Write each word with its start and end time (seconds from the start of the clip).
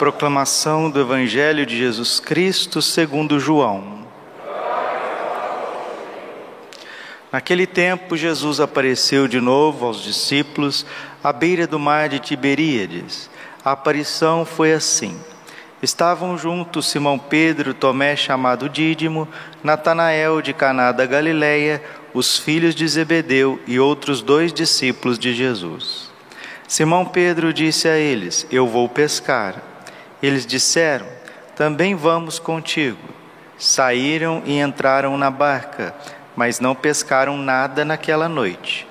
Proclamação 0.00 0.90
do 0.90 1.00
Evangelho 1.00 1.64
de 1.64 1.78
Jesus 1.78 2.18
Cristo 2.18 2.82
segundo 2.82 3.38
João. 3.38 4.04
Naquele 7.30 7.64
tempo, 7.64 8.16
Jesus 8.16 8.58
apareceu 8.58 9.28
de 9.28 9.40
novo 9.40 9.86
aos 9.86 10.02
discípulos 10.02 10.84
à 11.22 11.32
beira 11.32 11.68
do 11.68 11.78
mar 11.78 12.08
de 12.08 12.18
Tiberíades. 12.18 13.30
A 13.64 13.70
aparição 13.70 14.44
foi 14.44 14.72
assim. 14.72 15.16
Estavam 15.80 16.36
juntos 16.36 16.86
Simão 16.86 17.16
Pedro, 17.16 17.72
Tomé 17.72 18.16
chamado 18.16 18.68
Dídimo, 18.68 19.28
Natanael 19.62 20.42
de 20.42 20.52
Caná 20.52 20.90
da 20.90 21.06
Galileia, 21.06 21.80
os 22.12 22.36
filhos 22.36 22.74
de 22.74 22.88
Zebedeu 22.88 23.60
e 23.68 23.78
outros 23.78 24.20
dois 24.20 24.52
discípulos 24.52 25.16
de 25.16 25.32
Jesus. 25.32 26.15
Simão 26.68 27.04
Pedro 27.04 27.52
disse 27.52 27.88
a 27.88 27.96
eles: 27.96 28.46
Eu 28.50 28.66
vou 28.66 28.88
pescar. 28.88 29.62
Eles 30.22 30.44
disseram: 30.44 31.06
Também 31.54 31.94
vamos 31.94 32.38
contigo. 32.38 32.98
Saíram 33.58 34.42
e 34.44 34.58
entraram 34.58 35.16
na 35.16 35.30
barca, 35.30 35.94
mas 36.34 36.60
não 36.60 36.74
pescaram 36.74 37.36
nada 37.36 37.84
naquela 37.84 38.28
noite. 38.28 38.86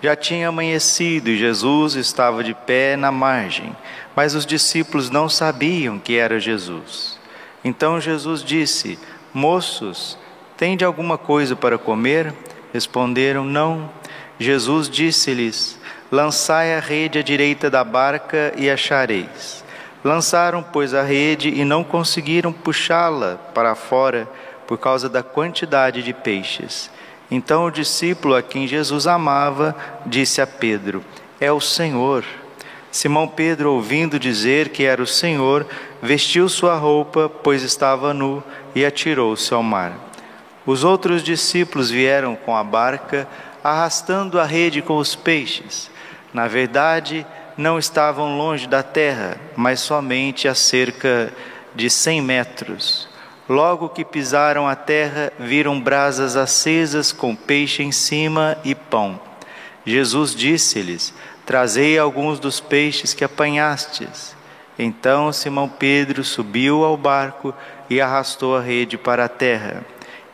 Já 0.00 0.14
tinha 0.16 0.48
amanhecido 0.48 1.28
e 1.28 1.36
Jesus 1.36 1.94
estava 1.94 2.42
de 2.42 2.54
pé 2.54 2.96
na 2.96 3.10
margem, 3.10 3.76
mas 4.14 4.34
os 4.34 4.46
discípulos 4.46 5.10
não 5.10 5.28
sabiam 5.28 5.98
que 5.98 6.16
era 6.16 6.40
Jesus. 6.40 7.18
Então 7.64 8.00
Jesus 8.00 8.42
disse: 8.42 8.98
Moços, 9.34 10.18
tende 10.56 10.84
alguma 10.84 11.18
coisa 11.18 11.54
para 11.54 11.76
comer? 11.76 12.32
Responderam: 12.72 13.44
Não. 13.44 13.90
Jesus 14.38 14.88
disse-lhes: 14.88 15.78
Lançai 16.10 16.74
a 16.74 16.80
rede 16.80 17.18
à 17.18 17.22
direita 17.22 17.68
da 17.68 17.82
barca 17.82 18.52
e 18.56 18.70
achareis. 18.70 19.64
Lançaram, 20.04 20.62
pois, 20.62 20.94
a 20.94 21.02
rede 21.02 21.48
e 21.48 21.64
não 21.64 21.82
conseguiram 21.82 22.52
puxá-la 22.52 23.38
para 23.52 23.74
fora 23.74 24.28
por 24.66 24.78
causa 24.78 25.08
da 25.08 25.22
quantidade 25.22 26.02
de 26.02 26.12
peixes. 26.12 26.90
Então 27.30 27.66
o 27.66 27.70
discípulo 27.70 28.34
a 28.34 28.42
quem 28.42 28.66
Jesus 28.66 29.06
amava 29.06 29.74
disse 30.06 30.40
a 30.40 30.46
Pedro: 30.46 31.04
É 31.40 31.50
o 31.50 31.60
Senhor. 31.60 32.24
Simão 32.90 33.28
Pedro, 33.28 33.72
ouvindo 33.74 34.18
dizer 34.18 34.70
que 34.70 34.84
era 34.84 35.02
o 35.02 35.06
Senhor, 35.06 35.66
vestiu 36.00 36.48
sua 36.48 36.74
roupa, 36.76 37.28
pois 37.28 37.62
estava 37.62 38.14
nu, 38.14 38.42
e 38.74 38.84
atirou-se 38.84 39.52
ao 39.52 39.62
mar. 39.62 39.92
Os 40.64 40.84
outros 40.84 41.22
discípulos 41.22 41.90
vieram 41.90 42.34
com 42.34 42.56
a 42.56 42.64
barca, 42.64 43.28
arrastando 43.70 44.40
a 44.40 44.44
rede 44.44 44.82
com 44.82 44.96
os 44.96 45.14
peixes 45.14 45.90
na 46.32 46.46
verdade, 46.46 47.26
não 47.56 47.78
estavam 47.78 48.36
longe 48.36 48.66
da 48.66 48.82
terra, 48.82 49.38
mas 49.56 49.80
somente 49.80 50.46
a 50.46 50.54
cerca 50.54 51.32
de 51.74 51.88
cem 51.88 52.20
metros. 52.20 53.08
Logo 53.48 53.88
que 53.88 54.04
pisaram 54.04 54.68
a 54.68 54.76
terra, 54.76 55.32
viram 55.38 55.80
brasas 55.80 56.36
acesas 56.36 57.12
com 57.12 57.34
peixe 57.34 57.82
em 57.82 57.90
cima 57.90 58.58
e 58.62 58.74
pão. 58.74 59.18
Jesus 59.86 60.34
disse-lhes: 60.34 61.14
Trazei 61.46 61.98
alguns 61.98 62.38
dos 62.38 62.60
peixes 62.60 63.14
que 63.14 63.24
apanhastes. 63.24 64.36
Então 64.78 65.32
Simão 65.32 65.68
Pedro 65.68 66.22
subiu 66.22 66.84
ao 66.84 66.96
barco 66.96 67.54
e 67.88 68.00
arrastou 68.00 68.54
a 68.54 68.60
rede 68.60 68.98
para 68.98 69.24
a 69.24 69.28
terra. 69.28 69.84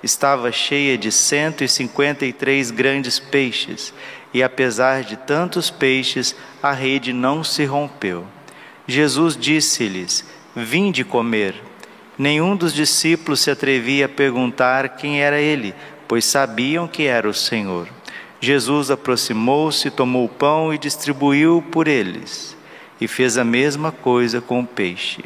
Estava 0.04 0.52
cheia 0.52 0.98
de 0.98 1.10
cento 1.10 1.64
e 1.64 1.68
cinquenta 1.68 2.26
e 2.26 2.32
três 2.32 2.70
grandes 2.70 3.18
peixes 3.18 3.94
e 4.34 4.42
apesar 4.42 5.02
de 5.02 5.16
tantos 5.16 5.70
peixes, 5.70 6.36
a 6.62 6.72
rede 6.72 7.10
não 7.10 7.42
se 7.42 7.64
rompeu. 7.64 8.26
Jesus 8.86 9.34
disse-lhes: 9.34 10.22
Vinde 10.54 11.04
comer. 11.04 11.54
Nenhum 12.18 12.54
dos 12.54 12.74
discípulos 12.74 13.40
se 13.40 13.50
atrevia 13.50 14.04
a 14.04 14.08
perguntar 14.08 14.90
quem 14.90 15.22
era 15.22 15.40
ele, 15.40 15.74
pois 16.06 16.26
sabiam 16.26 16.86
que 16.86 17.04
era 17.04 17.26
o 17.26 17.32
Senhor. 17.32 17.88
Jesus 18.42 18.90
aproximou-se, 18.90 19.90
tomou 19.90 20.26
o 20.26 20.28
pão 20.28 20.74
e 20.74 20.76
distribuiu 20.76 21.64
por 21.72 21.88
eles, 21.88 22.54
e 23.00 23.08
fez 23.08 23.38
a 23.38 23.44
mesma 23.44 23.90
coisa 23.90 24.38
com 24.38 24.60
o 24.60 24.66
peixe. 24.66 25.24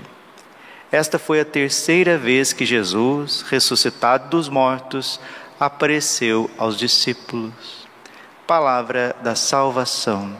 Esta 0.90 1.18
foi 1.18 1.40
a 1.40 1.44
terceira 1.44 2.16
vez 2.16 2.52
que 2.52 2.64
Jesus, 2.64 3.42
ressuscitado 3.42 4.30
dos 4.30 4.48
mortos, 4.48 5.20
apareceu 5.58 6.50
aos 6.56 6.76
discípulos 6.76 7.78
palavra 8.48 9.14
da 9.20 9.34
salvação. 9.34 10.34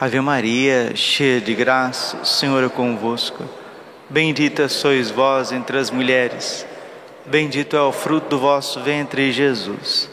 Ave 0.00 0.20
Maria, 0.20 0.90
cheia 0.96 1.40
de 1.40 1.54
graça, 1.54 2.16
o 2.16 2.26
Senhor 2.26 2.64
é 2.64 2.68
convosco. 2.68 3.44
Bendita 4.08 4.68
sois 4.68 5.08
vós 5.08 5.52
entre 5.52 5.78
as 5.78 5.88
mulheres, 5.88 6.66
bendito 7.26 7.76
é 7.76 7.80
o 7.80 7.92
fruto 7.92 8.30
do 8.30 8.40
vosso 8.40 8.80
ventre, 8.80 9.30
Jesus. 9.30 10.10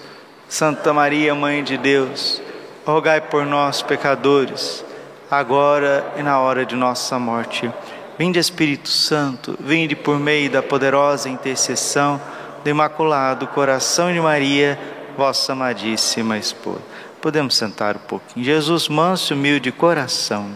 Santa 0.47 0.94
Maria, 0.94 1.34
Mãe 1.34 1.63
de 1.63 1.79
Deus, 1.79 2.39
rogai 2.85 3.19
por 3.19 3.44
nós, 3.44 3.81
pecadores, 3.81 4.85
agora 5.29 6.13
e 6.17 6.23
na 6.23 6.39
hora 6.39 6.65
de 6.65 6.75
nossa 6.75 7.19
morte. 7.19 7.71
Vinde, 8.17 8.39
Espírito 8.39 8.89
Santo, 8.89 9.55
vinde 9.59 9.95
por 9.95 10.19
meio 10.19 10.49
da 10.49 10.63
poderosa 10.63 11.29
intercessão 11.29 12.19
do 12.63 12.69
Imaculado 12.69 13.47
Coração 13.47 14.11
de 14.11 14.19
Maria 14.19 14.79
vossa 15.17 15.53
amadíssima 15.53 16.38
esposa. 16.38 16.81
Podemos 17.21 17.55
sentar 17.55 17.95
um 17.95 17.99
pouquinho. 17.99 18.45
Jesus, 18.45 18.88
manso 18.88 19.33
e 19.33 19.35
humilde 19.35 19.71
coração. 19.71 20.51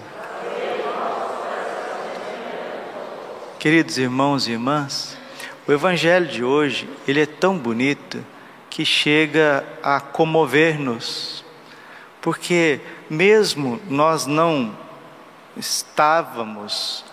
Queridos 3.58 3.98
irmãos 3.98 4.48
e 4.48 4.52
irmãs, 4.52 5.18
o 5.68 5.72
evangelho 5.72 6.28
de 6.28 6.44
hoje, 6.44 6.90
ele 7.08 7.22
é 7.22 7.26
tão 7.26 7.58
bonito 7.58 8.24
que 8.70 8.84
chega 8.84 9.64
a 9.84 10.00
comover-nos. 10.00 11.41
Porque 12.22 12.80
mesmo 13.10 13.82
nós 13.90 14.26
não 14.26 14.78
estávamos, 15.58 17.04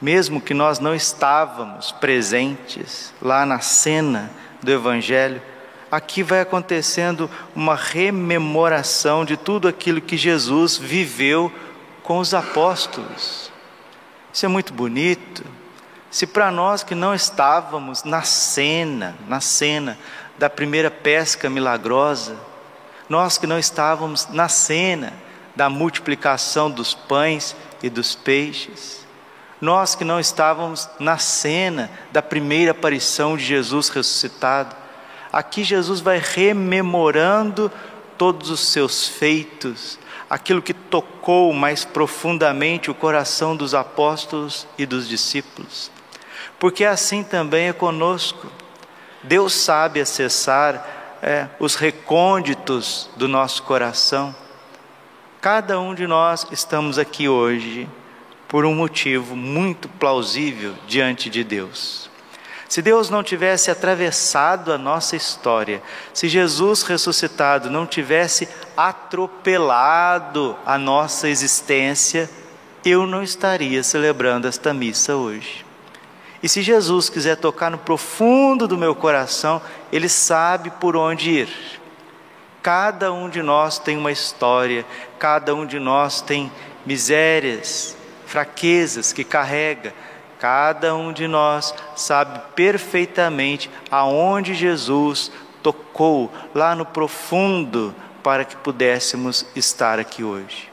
mesmo 0.00 0.40
que 0.40 0.52
nós 0.52 0.78
não 0.78 0.94
estávamos 0.94 1.92
presentes 1.92 3.14
lá 3.22 3.46
na 3.46 3.60
cena 3.60 4.30
do 4.62 4.70
evangelho, 4.70 5.40
aqui 5.90 6.22
vai 6.22 6.40
acontecendo 6.40 7.30
uma 7.54 7.74
rememoração 7.74 9.24
de 9.24 9.36
tudo 9.36 9.68
aquilo 9.68 10.00
que 10.00 10.16
Jesus 10.16 10.76
viveu 10.76 11.52
com 12.02 12.18
os 12.18 12.34
apóstolos. 12.34 13.50
Isso 14.32 14.44
é 14.44 14.48
muito 14.48 14.72
bonito. 14.72 15.44
Se 16.10 16.26
para 16.26 16.50
nós 16.50 16.82
que 16.82 16.94
não 16.94 17.14
estávamos 17.14 18.02
na 18.02 18.22
cena, 18.22 19.14
na 19.28 19.40
cena 19.40 19.98
da 20.38 20.48
primeira 20.48 20.90
pesca 20.90 21.50
milagrosa, 21.50 22.36
nós 23.08 23.38
que 23.38 23.46
não 23.46 23.58
estávamos 23.58 24.28
na 24.28 24.48
cena 24.48 25.12
da 25.56 25.68
multiplicação 25.68 26.70
dos 26.70 26.94
pães 26.94 27.56
e 27.82 27.88
dos 27.88 28.14
peixes, 28.14 29.06
nós 29.60 29.94
que 29.94 30.04
não 30.04 30.20
estávamos 30.20 30.88
na 31.00 31.18
cena 31.18 31.90
da 32.12 32.22
primeira 32.22 32.70
aparição 32.70 33.36
de 33.36 33.44
Jesus 33.44 33.88
ressuscitado, 33.88 34.76
Aqui 35.32 35.62
Jesus 35.62 36.00
vai 36.00 36.18
rememorando 36.18 37.70
todos 38.16 38.50
os 38.50 38.60
seus 38.60 39.06
feitos, 39.06 39.98
aquilo 40.28 40.62
que 40.62 40.72
tocou 40.72 41.52
mais 41.52 41.84
profundamente 41.84 42.90
o 42.90 42.94
coração 42.94 43.54
dos 43.54 43.74
apóstolos 43.74 44.66
e 44.76 44.86
dos 44.86 45.06
discípulos. 45.06 45.90
Porque 46.58 46.84
assim 46.84 47.22
também 47.22 47.68
é 47.68 47.72
conosco. 47.72 48.50
Deus 49.22 49.52
sabe 49.52 50.00
acessar 50.00 50.97
é, 51.22 51.48
os 51.58 51.74
recônditos 51.74 53.10
do 53.16 53.28
nosso 53.28 53.62
coração. 53.62 54.34
Cada 55.40 55.78
um 55.80 55.94
de 55.94 56.06
nós 56.06 56.46
estamos 56.50 56.98
aqui 56.98 57.28
hoje 57.28 57.88
por 58.48 58.64
um 58.64 58.74
motivo 58.74 59.36
muito 59.36 59.88
plausível 59.88 60.74
diante 60.86 61.28
de 61.28 61.44
Deus. 61.44 62.08
Se 62.68 62.82
Deus 62.82 63.08
não 63.08 63.22
tivesse 63.22 63.70
atravessado 63.70 64.72
a 64.72 64.76
nossa 64.76 65.16
história, 65.16 65.82
se 66.12 66.28
Jesus 66.28 66.82
ressuscitado 66.82 67.70
não 67.70 67.86
tivesse 67.86 68.46
atropelado 68.76 70.54
a 70.66 70.76
nossa 70.76 71.28
existência, 71.28 72.28
eu 72.84 73.06
não 73.06 73.22
estaria 73.22 73.82
celebrando 73.82 74.46
esta 74.46 74.74
missa 74.74 75.16
hoje. 75.16 75.64
E 76.42 76.48
se 76.48 76.62
Jesus 76.62 77.08
quiser 77.08 77.36
tocar 77.36 77.70
no 77.70 77.78
profundo 77.78 78.68
do 78.68 78.76
meu 78.76 78.94
coração, 78.94 79.60
Ele 79.92 80.08
sabe 80.08 80.70
por 80.70 80.96
onde 80.96 81.30
ir. 81.30 81.48
Cada 82.62 83.12
um 83.12 83.28
de 83.28 83.42
nós 83.42 83.78
tem 83.78 83.96
uma 83.96 84.12
história, 84.12 84.84
cada 85.18 85.54
um 85.54 85.64
de 85.64 85.78
nós 85.78 86.20
tem 86.20 86.50
misérias, 86.84 87.96
fraquezas 88.26 89.12
que 89.12 89.24
carrega, 89.24 89.94
Cada 90.38 90.94
um 90.94 91.12
de 91.12 91.26
nós 91.26 91.74
sabe 91.96 92.40
perfeitamente 92.54 93.68
aonde 93.90 94.54
Jesus 94.54 95.32
tocou 95.62 96.32
lá 96.54 96.76
no 96.76 96.86
profundo 96.86 97.92
para 98.22 98.44
que 98.44 98.54
pudéssemos 98.56 99.44
estar 99.56 99.98
aqui 99.98 100.22
hoje. 100.22 100.70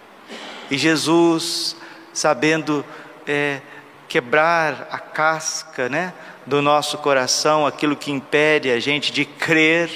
E 0.69 0.77
Jesus, 0.77 1.75
sabendo 2.13 2.85
é, 3.25 3.59
quebrar 4.07 4.87
a 4.91 4.99
casca 4.99 5.89
né, 5.89 6.13
do 6.45 6.61
nosso 6.61 6.97
coração, 6.99 7.65
aquilo 7.65 7.95
que 7.95 8.11
impede 8.11 8.69
a 8.69 8.79
gente 8.79 9.11
de 9.11 9.25
crer, 9.25 9.89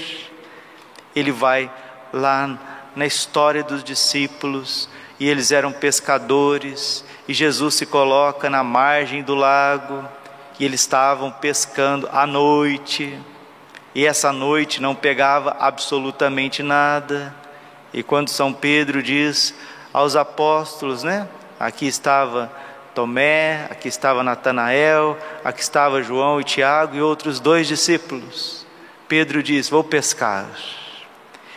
ele 1.15 1.31
vai 1.31 1.71
lá 2.11 2.57
na 2.95 3.06
história 3.06 3.63
dos 3.63 3.83
discípulos, 3.83 4.89
e 5.19 5.27
eles 5.27 5.51
eram 5.51 5.71
pescadores, 5.71 7.03
e 7.27 7.33
Jesus 7.33 7.75
se 7.75 7.85
coloca 7.85 8.50
na 8.50 8.63
margem 8.63 9.21
do 9.21 9.35
lago, 9.35 10.03
e 10.59 10.65
eles 10.65 10.81
estavam 10.81 11.31
pescando 11.31 12.09
à 12.12 12.25
noite, 12.25 13.17
e 13.94 14.05
essa 14.05 14.31
noite 14.31 14.81
não 14.81 14.94
pegava 14.94 15.55
absolutamente 15.59 16.62
nada. 16.62 17.33
E 17.94 18.03
quando 18.03 18.29
São 18.29 18.53
Pedro 18.53 19.01
diz 19.01 19.53
aos 19.91 20.15
apóstolos, 20.15 21.03
né? 21.03 21.27
Aqui 21.59 21.88
estava 21.88 22.51
Tomé, 23.00 23.66
aqui 23.69 23.88
estava 23.88 24.22
Natanael, 24.25 25.18
aqui 25.42 25.62
estava 25.62 26.04
João 26.04 26.42
e 26.42 26.44
Tiago 26.44 26.98
e 26.98 27.01
outros 27.01 27.40
dois 27.40 27.66
discípulos. 27.66 28.68
Pedro 29.07 29.42
diz: 29.42 29.69
Vou 29.69 29.86
pescar. 29.86 30.50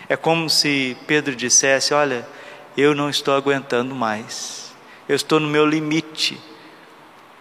É 0.08 0.16
como 0.16 0.48
se 0.48 0.96
Pedro 1.04 1.34
dissesse: 1.34 1.92
Olha, 1.92 2.24
eu 2.76 2.94
não 2.94 3.10
estou 3.10 3.34
aguentando 3.34 3.92
mais, 3.92 4.72
eu 5.08 5.16
estou 5.16 5.40
no 5.40 5.48
meu 5.48 5.66
limite. 5.66 6.40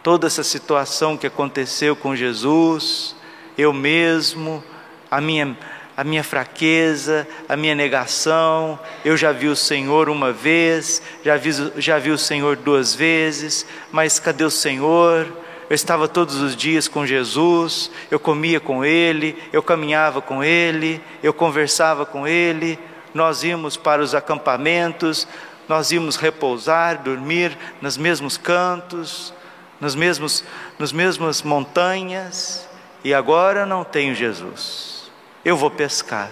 Toda 0.02 0.26
essa 0.26 0.44
situação 0.44 1.16
que 1.16 1.28
aconteceu 1.28 1.96
com 1.96 2.16
Jesus, 2.16 3.16
eu 3.56 3.72
mesmo, 3.72 4.64
a 5.12 5.22
minha 5.22 5.56
a 5.96 6.04
minha 6.04 6.24
fraqueza, 6.24 7.28
a 7.48 7.56
minha 7.56 7.76
negação. 7.76 8.80
Eu 9.04 9.18
já 9.18 9.32
vi 9.32 9.48
o 9.48 9.56
Senhor 9.56 10.10
uma 10.10 10.32
vez, 10.32 11.02
já 11.24 11.38
vi, 11.38 11.52
já 11.78 12.00
vi 12.00 12.12
o 12.12 12.18
Senhor 12.18 12.56
duas 12.56 12.96
vezes, 12.96 13.66
mas 13.92 14.20
cadê 14.20 14.44
o 14.44 14.50
Senhor? 14.50 15.28
Eu 15.70 15.76
estava 15.76 16.08
todos 16.08 16.36
os 16.36 16.56
dias 16.56 16.88
com 16.88 17.06
Jesus, 17.06 17.90
eu 18.10 18.20
comia 18.20 18.60
com 18.60 18.84
Ele, 18.84 19.42
eu 19.54 19.64
caminhava 19.64 20.22
com 20.22 20.44
Ele, 20.44 21.02
eu 21.24 21.34
conversava 21.34 22.06
com 22.06 22.28
Ele, 22.28 22.78
nós 23.14 23.44
íamos 23.44 23.78
para 23.78 24.02
os 24.02 24.14
acampamentos, 24.14 25.26
nós 25.70 25.92
íamos 25.92 26.18
repousar, 26.18 27.02
dormir 27.02 27.58
nos 27.82 27.96
mesmos 27.96 28.38
cantos, 28.38 29.34
nos 29.80 29.96
mesmos, 29.96 30.44
nas 30.78 30.92
mesmas 30.92 31.42
montanhas, 31.42 32.68
e 33.04 33.14
agora 33.14 33.66
não 33.66 33.86
tenho 33.86 34.14
Jesus. 34.14 35.01
Eu 35.44 35.58
vou 35.58 35.72
pescar, 35.72 36.32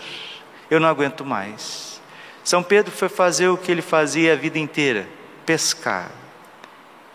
eu 0.69 0.79
não 0.79 0.88
aguento 0.88 1.25
mais. 1.25 2.00
São 2.44 2.61
Pedro 2.61 2.91
foi 2.91 3.09
fazer 3.09 3.47
o 3.47 3.57
que 3.57 3.71
ele 3.71 3.81
fazia 3.81 4.33
a 4.33 4.35
vida 4.35 4.59
inteira: 4.59 5.07
pescar. 5.45 6.11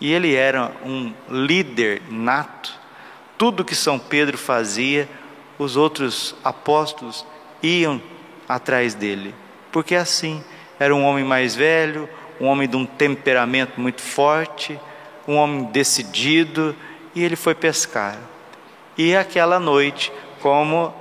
E 0.00 0.12
ele 0.12 0.34
era 0.34 0.72
um 0.84 1.12
líder 1.28 2.02
nato. 2.10 2.72
Tudo 3.38 3.64
que 3.64 3.74
São 3.74 3.98
Pedro 3.98 4.36
fazia, 4.36 5.08
os 5.58 5.76
outros 5.76 6.34
apóstolos 6.42 7.24
iam 7.62 8.00
atrás 8.48 8.94
dele, 8.94 9.34
porque 9.72 9.94
assim 9.94 10.44
era 10.78 10.94
um 10.94 11.04
homem 11.04 11.24
mais 11.24 11.54
velho, 11.54 12.08
um 12.40 12.46
homem 12.46 12.68
de 12.68 12.76
um 12.76 12.84
temperamento 12.84 13.80
muito 13.80 14.02
forte, 14.02 14.78
um 15.26 15.36
homem 15.36 15.64
decidido, 15.64 16.74
e 17.14 17.22
ele 17.22 17.36
foi 17.36 17.54
pescar. 17.54 18.18
E 18.98 19.14
aquela 19.16 19.58
noite, 19.58 20.12
como 20.40 20.94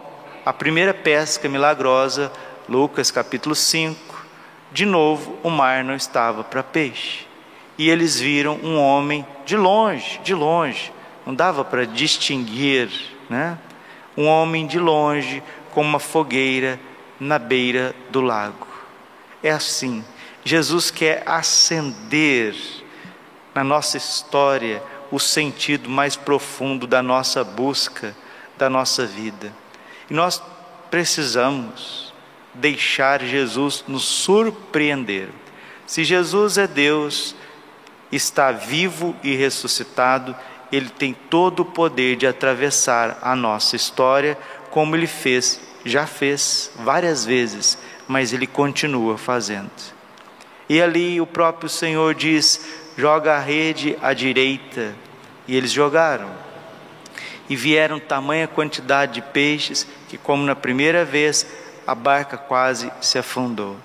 a 0.45 0.51
primeira 0.51 0.93
pesca 0.93 1.47
milagrosa, 1.47 2.31
Lucas 2.67 3.09
capítulo 3.09 3.55
5, 3.55 4.25
de 4.73 4.85
novo 4.85 5.37
o 5.41 5.49
mar 5.49 5.83
não 5.83 5.95
estava 5.95 6.43
para 6.43 6.61
peixe. 6.61 7.25
E 7.77 7.89
eles 7.89 8.19
viram 8.19 8.59
um 8.61 8.77
homem 8.77 9.25
de 9.45 9.55
longe, 9.55 10.19
de 10.23 10.33
longe, 10.33 10.91
não 11.25 11.33
dava 11.33 11.63
para 11.63 11.85
distinguir, 11.85 12.89
né? 13.29 13.57
Um 14.17 14.27
homem 14.27 14.67
de 14.67 14.77
longe 14.77 15.41
com 15.71 15.81
uma 15.81 15.99
fogueira 15.99 16.79
na 17.19 17.39
beira 17.39 17.95
do 18.11 18.19
lago. 18.19 18.67
É 19.41 19.49
assim, 19.49 20.03
Jesus 20.43 20.91
quer 20.91 21.23
acender 21.25 22.53
na 23.55 23.63
nossa 23.63 23.95
história 23.95 24.83
o 25.09 25.19
sentido 25.19 25.89
mais 25.89 26.15
profundo 26.15 26.85
da 26.85 27.01
nossa 27.01 27.43
busca, 27.43 28.15
da 28.57 28.69
nossa 28.69 29.05
vida. 29.05 29.62
E 30.09 30.13
nós 30.13 30.41
precisamos 30.91 32.13
deixar 32.53 33.23
Jesus 33.23 33.83
nos 33.87 34.03
surpreender. 34.03 35.29
Se 35.85 36.03
Jesus 36.03 36.57
é 36.57 36.67
Deus, 36.67 37.35
está 38.11 38.51
vivo 38.51 39.15
e 39.23 39.35
ressuscitado, 39.35 40.35
ele 40.71 40.89
tem 40.89 41.13
todo 41.13 41.61
o 41.61 41.65
poder 41.65 42.15
de 42.15 42.27
atravessar 42.27 43.19
a 43.21 43.35
nossa 43.35 43.75
história, 43.75 44.37
como 44.71 44.95
ele 44.95 45.07
fez, 45.07 45.59
já 45.85 46.07
fez 46.07 46.71
várias 46.79 47.25
vezes, 47.25 47.77
mas 48.07 48.33
ele 48.33 48.47
continua 48.47 49.17
fazendo. 49.17 49.71
E 50.67 50.81
ali 50.81 51.19
o 51.19 51.27
próprio 51.27 51.69
Senhor 51.69 52.15
diz: 52.15 52.59
joga 52.97 53.35
a 53.35 53.39
rede 53.39 53.97
à 54.01 54.13
direita, 54.13 54.95
e 55.47 55.55
eles 55.55 55.71
jogaram 55.71 56.42
e 57.49 57.55
vieram 57.55 57.99
tamanha 57.99 58.47
quantidade 58.47 59.13
de 59.13 59.21
peixes 59.21 59.87
que, 60.07 60.17
como 60.17 60.43
na 60.43 60.55
primeira 60.55 61.03
vez, 61.03 61.45
a 61.85 61.93
barca 61.93 62.37
quase 62.37 62.89
se 63.01 63.17
afundou. 63.17 63.75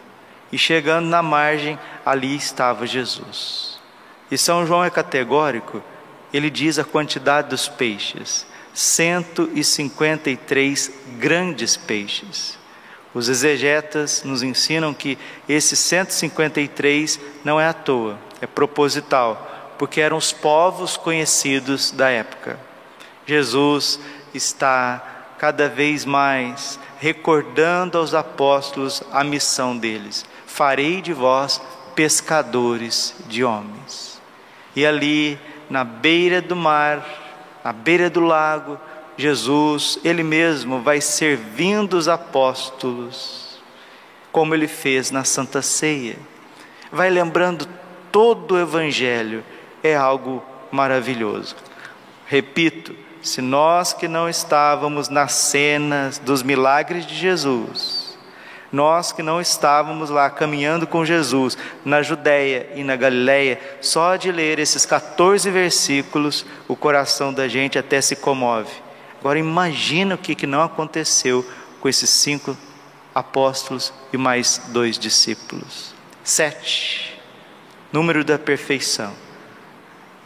E 0.51 0.59
chegando 0.59 1.07
na 1.07 1.23
margem, 1.23 1.79
ali 2.05 2.35
estava 2.35 2.87
Jesus. 2.87 3.79
E 4.31 4.39
São 4.39 4.67
João 4.67 4.85
é 4.85 4.91
categórico, 4.91 5.83
ele 6.33 6.51
diz 6.51 6.79
a 6.79 6.85
quantidade 6.85 7.49
dos 7.49 7.67
peixes: 7.69 8.47
153 8.73 10.93
grandes 11.19 11.77
peixes. 11.77 12.57
Os 13.15 13.29
exegetas 13.29 14.23
nos 14.23 14.43
ensinam 14.43 14.95
que 14.95 15.19
esses 15.49 15.79
153 15.79 17.19
não 17.43 17.59
é 17.61 17.67
à 17.67 17.73
toa, 17.73 18.19
é 18.41 18.47
proposital, 18.47 19.75
porque 19.79 20.01
eram 20.01 20.17
os 20.17 20.33
povos 20.33 20.97
conhecidos 20.97 21.91
da 21.91 22.09
época. 22.11 22.68
Jesus 23.29 24.01
está 24.33 25.35
cada 25.39 25.69
vez 25.69 26.07
mais 26.07 26.81
recordando 26.99 27.99
aos 27.99 28.15
apóstolos 28.15 29.03
a 29.13 29.23
missão 29.23 29.77
deles: 29.77 30.25
farei 30.47 31.03
de 31.03 31.13
vós 31.13 31.61
pescadores 31.95 33.15
de 33.29 33.45
homens. 33.45 34.19
E 34.75 34.87
ali, 34.87 35.39
na 35.69 35.85
beira 35.85 36.41
do 36.41 36.57
mar, 36.57 37.07
na 37.63 37.71
beira 37.71 38.09
do 38.09 38.21
lago, 38.21 38.81
Jesus, 39.19 39.99
Ele 40.03 40.23
mesmo, 40.23 40.81
vai 40.81 41.03
servindo 41.03 41.99
os 41.99 42.09
apóstolos, 42.09 43.61
como 44.33 44.55
Ele 44.55 44.69
fez 44.69 45.11
na 45.11 45.23
Santa 45.23 45.61
Ceia. 45.61 46.17
Vai 46.91 47.11
lembrando 47.11 47.69
todo 48.11 48.55
o 48.55 48.59
Evangelho, 48.59 49.45
é 49.83 49.95
algo 49.95 50.43
maravilhoso. 50.71 51.57
Repito, 52.27 52.95
se 53.23 53.41
nós 53.43 53.93
que 53.93 54.09
não 54.09 54.29
estávamos 54.29 55.09
nas 55.09 55.33
cenas 55.33 56.19
dos 56.19 56.43
milagres 56.43 57.07
de 57.07 57.15
Jesus, 57.15 58.17
nós 58.71 59.13
que 59.13 59.23
não 59.23 59.41
estávamos 59.41 60.11
lá 60.11 60.29
caminhando 60.29 60.87
com 60.87 61.05
Jesus 61.05 61.57
na 61.85 62.03
Judéia 62.03 62.71
e 62.75 62.85
na 62.85 62.97
Galiléia, 62.97 63.61
só 63.81 64.17
de 64.17 64.31
ler 64.31 64.59
esses 64.59 64.85
14 64.85 65.51
versículos, 65.51 66.45
o 66.67 66.77
coração 66.77 67.33
da 67.33 67.49
gente 67.49 67.79
até 67.79 68.01
se 68.01 68.17
comove. 68.17 68.71
Agora 69.21 69.39
imagina 69.39 70.15
o 70.15 70.19
que, 70.19 70.35
que 70.35 70.47
não 70.47 70.63
aconteceu 70.63 71.45
com 71.81 71.89
esses 71.89 72.11
cinco 72.11 72.57
apóstolos 73.15 73.93
e 74.13 74.17
mais 74.17 74.61
dois 74.69 74.99
discípulos. 74.99 75.95
Sete, 76.23 77.19
número 77.93 78.23
da 78.23 78.39
perfeição. 78.39 79.13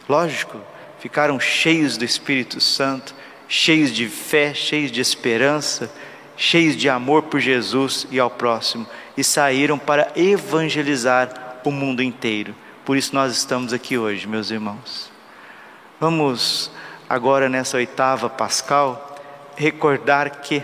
Lógico, 0.07 0.59
ficaram 1.03 1.37
cheios 1.37 1.97
do 1.97 2.05
Espírito 2.05 2.61
Santo, 2.61 3.13
cheios 3.45 3.91
de 3.91 4.07
fé, 4.07 4.53
cheios 4.53 4.89
de 4.89 5.01
esperança, 5.01 5.91
cheios 6.37 6.77
de 6.77 6.87
amor 6.87 7.23
por 7.23 7.41
Jesus 7.41 8.07
e 8.09 8.21
ao 8.21 8.29
próximo, 8.29 8.87
e 9.17 9.21
saíram 9.21 9.77
para 9.77 10.13
evangelizar 10.15 11.59
o 11.65 11.71
mundo 11.71 12.01
inteiro. 12.01 12.55
Por 12.85 12.95
isso 12.95 13.13
nós 13.13 13.35
estamos 13.35 13.73
aqui 13.73 13.97
hoje, 13.97 14.25
meus 14.25 14.49
irmãos. 14.49 15.11
Vamos 15.99 16.71
agora 17.09 17.49
nessa 17.49 17.75
oitava 17.75 18.29
pascal 18.29 19.13
recordar 19.57 20.39
que 20.39 20.63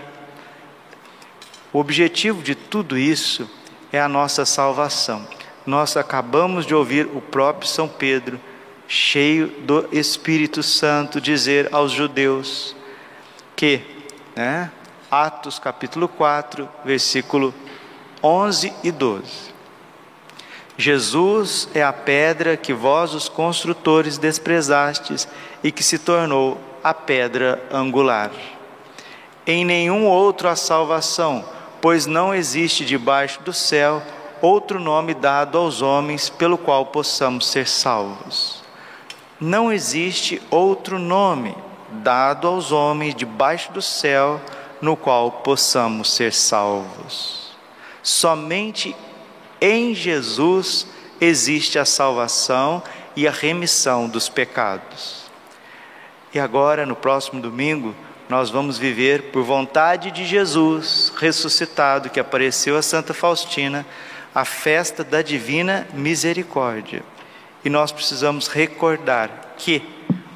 o 1.73 1.79
objetivo 1.79 2.41
de 2.41 2.55
tudo 2.55 2.97
isso 2.97 3.51
é 3.91 3.99
a 3.99 4.07
nossa 4.07 4.45
salvação. 4.45 5.27
Nós 5.65 5.97
acabamos 5.97 6.65
de 6.65 6.73
ouvir 6.73 7.07
o 7.07 7.19
próprio 7.19 7.67
São 7.67 7.89
Pedro 7.89 8.39
cheio 8.89 9.49
do 9.59 9.87
Espírito 9.91 10.63
Santo, 10.63 11.21
dizer 11.21 11.69
aos 11.71 11.91
judeus 11.91 12.75
que, 13.55 13.81
né, 14.35 14.71
Atos 15.11 15.59
capítulo 15.59 16.07
4, 16.07 16.67
versículo 16.83 17.53
11 18.23 18.73
e 18.83 18.91
12. 18.91 19.23
Jesus 20.75 21.69
é 21.75 21.83
a 21.83 21.93
pedra 21.93 22.57
que 22.57 22.73
vós, 22.73 23.13
os 23.13 23.29
construtores, 23.29 24.17
desprezastes 24.17 25.27
e 25.63 25.71
que 25.71 25.83
se 25.83 25.99
tornou 25.99 26.59
a 26.83 26.93
pedra 26.93 27.61
angular. 27.71 28.31
Em 29.45 29.63
nenhum 29.63 30.07
outro 30.07 30.47
há 30.47 30.55
salvação, 30.55 31.45
pois 31.79 32.07
não 32.07 32.33
existe 32.33 32.83
debaixo 32.85 33.39
do 33.43 33.53
céu 33.53 34.01
outro 34.41 34.79
nome 34.79 35.13
dado 35.13 35.59
aos 35.59 35.81
homens 35.81 36.29
pelo 36.29 36.57
qual 36.57 36.87
possamos 36.87 37.47
ser 37.47 37.67
salvos. 37.67 38.58
Não 39.39 39.71
existe 39.71 40.41
outro 40.49 40.99
nome 40.99 41.55
dado 41.91 42.47
aos 42.47 42.71
homens 42.71 43.15
debaixo 43.15 43.71
do 43.71 43.81
céu 43.81 44.41
no 44.81 44.97
qual 44.97 45.31
possamos 45.31 46.11
ser 46.13 46.33
salvos. 46.33 47.51
Somente 48.03 48.95
em 49.61 49.93
Jesus 49.93 50.87
existe 51.21 51.79
a 51.79 51.85
salvação 51.85 52.81
e 53.15 53.27
a 53.27 53.31
remissão 53.31 54.07
dos 54.07 54.29
pecados. 54.29 55.29
E 56.33 56.39
agora, 56.39 56.85
no 56.85 56.95
próximo 56.95 57.41
domingo, 57.41 57.95
nós 58.29 58.49
vamos 58.49 58.77
viver 58.77 59.31
por 59.31 59.43
vontade 59.43 60.11
de 60.11 60.25
Jesus 60.25 61.11
ressuscitado, 61.17 62.09
que 62.09 62.19
apareceu 62.19 62.77
a 62.77 62.81
Santa 62.81 63.13
Faustina, 63.13 63.85
a 64.33 64.45
festa 64.45 65.03
da 65.03 65.21
divina 65.21 65.87
misericórdia. 65.93 67.03
E 67.63 67.69
nós 67.69 67.91
precisamos 67.91 68.47
recordar 68.47 69.55
que 69.57 69.81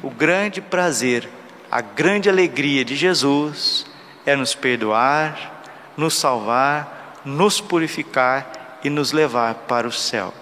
o 0.01 0.09
grande 0.09 0.59
prazer, 0.59 1.29
a 1.71 1.81
grande 1.81 2.29
alegria 2.29 2.83
de 2.83 2.95
Jesus 2.95 3.85
é 4.25 4.35
nos 4.35 4.53
perdoar, 4.53 5.63
nos 5.95 6.15
salvar, 6.15 7.21
nos 7.23 7.61
purificar 7.61 8.79
e 8.83 8.89
nos 8.89 9.11
levar 9.11 9.55
para 9.55 9.87
o 9.87 9.91
céu. 9.91 10.33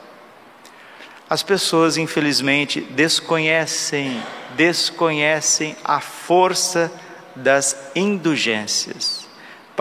As 1.29 1.43
pessoas, 1.43 1.95
infelizmente, 1.95 2.81
desconhecem, 2.81 4.21
desconhecem 4.55 5.75
a 5.83 6.01
força 6.01 6.91
das 7.35 7.77
indulgências. 7.95 9.20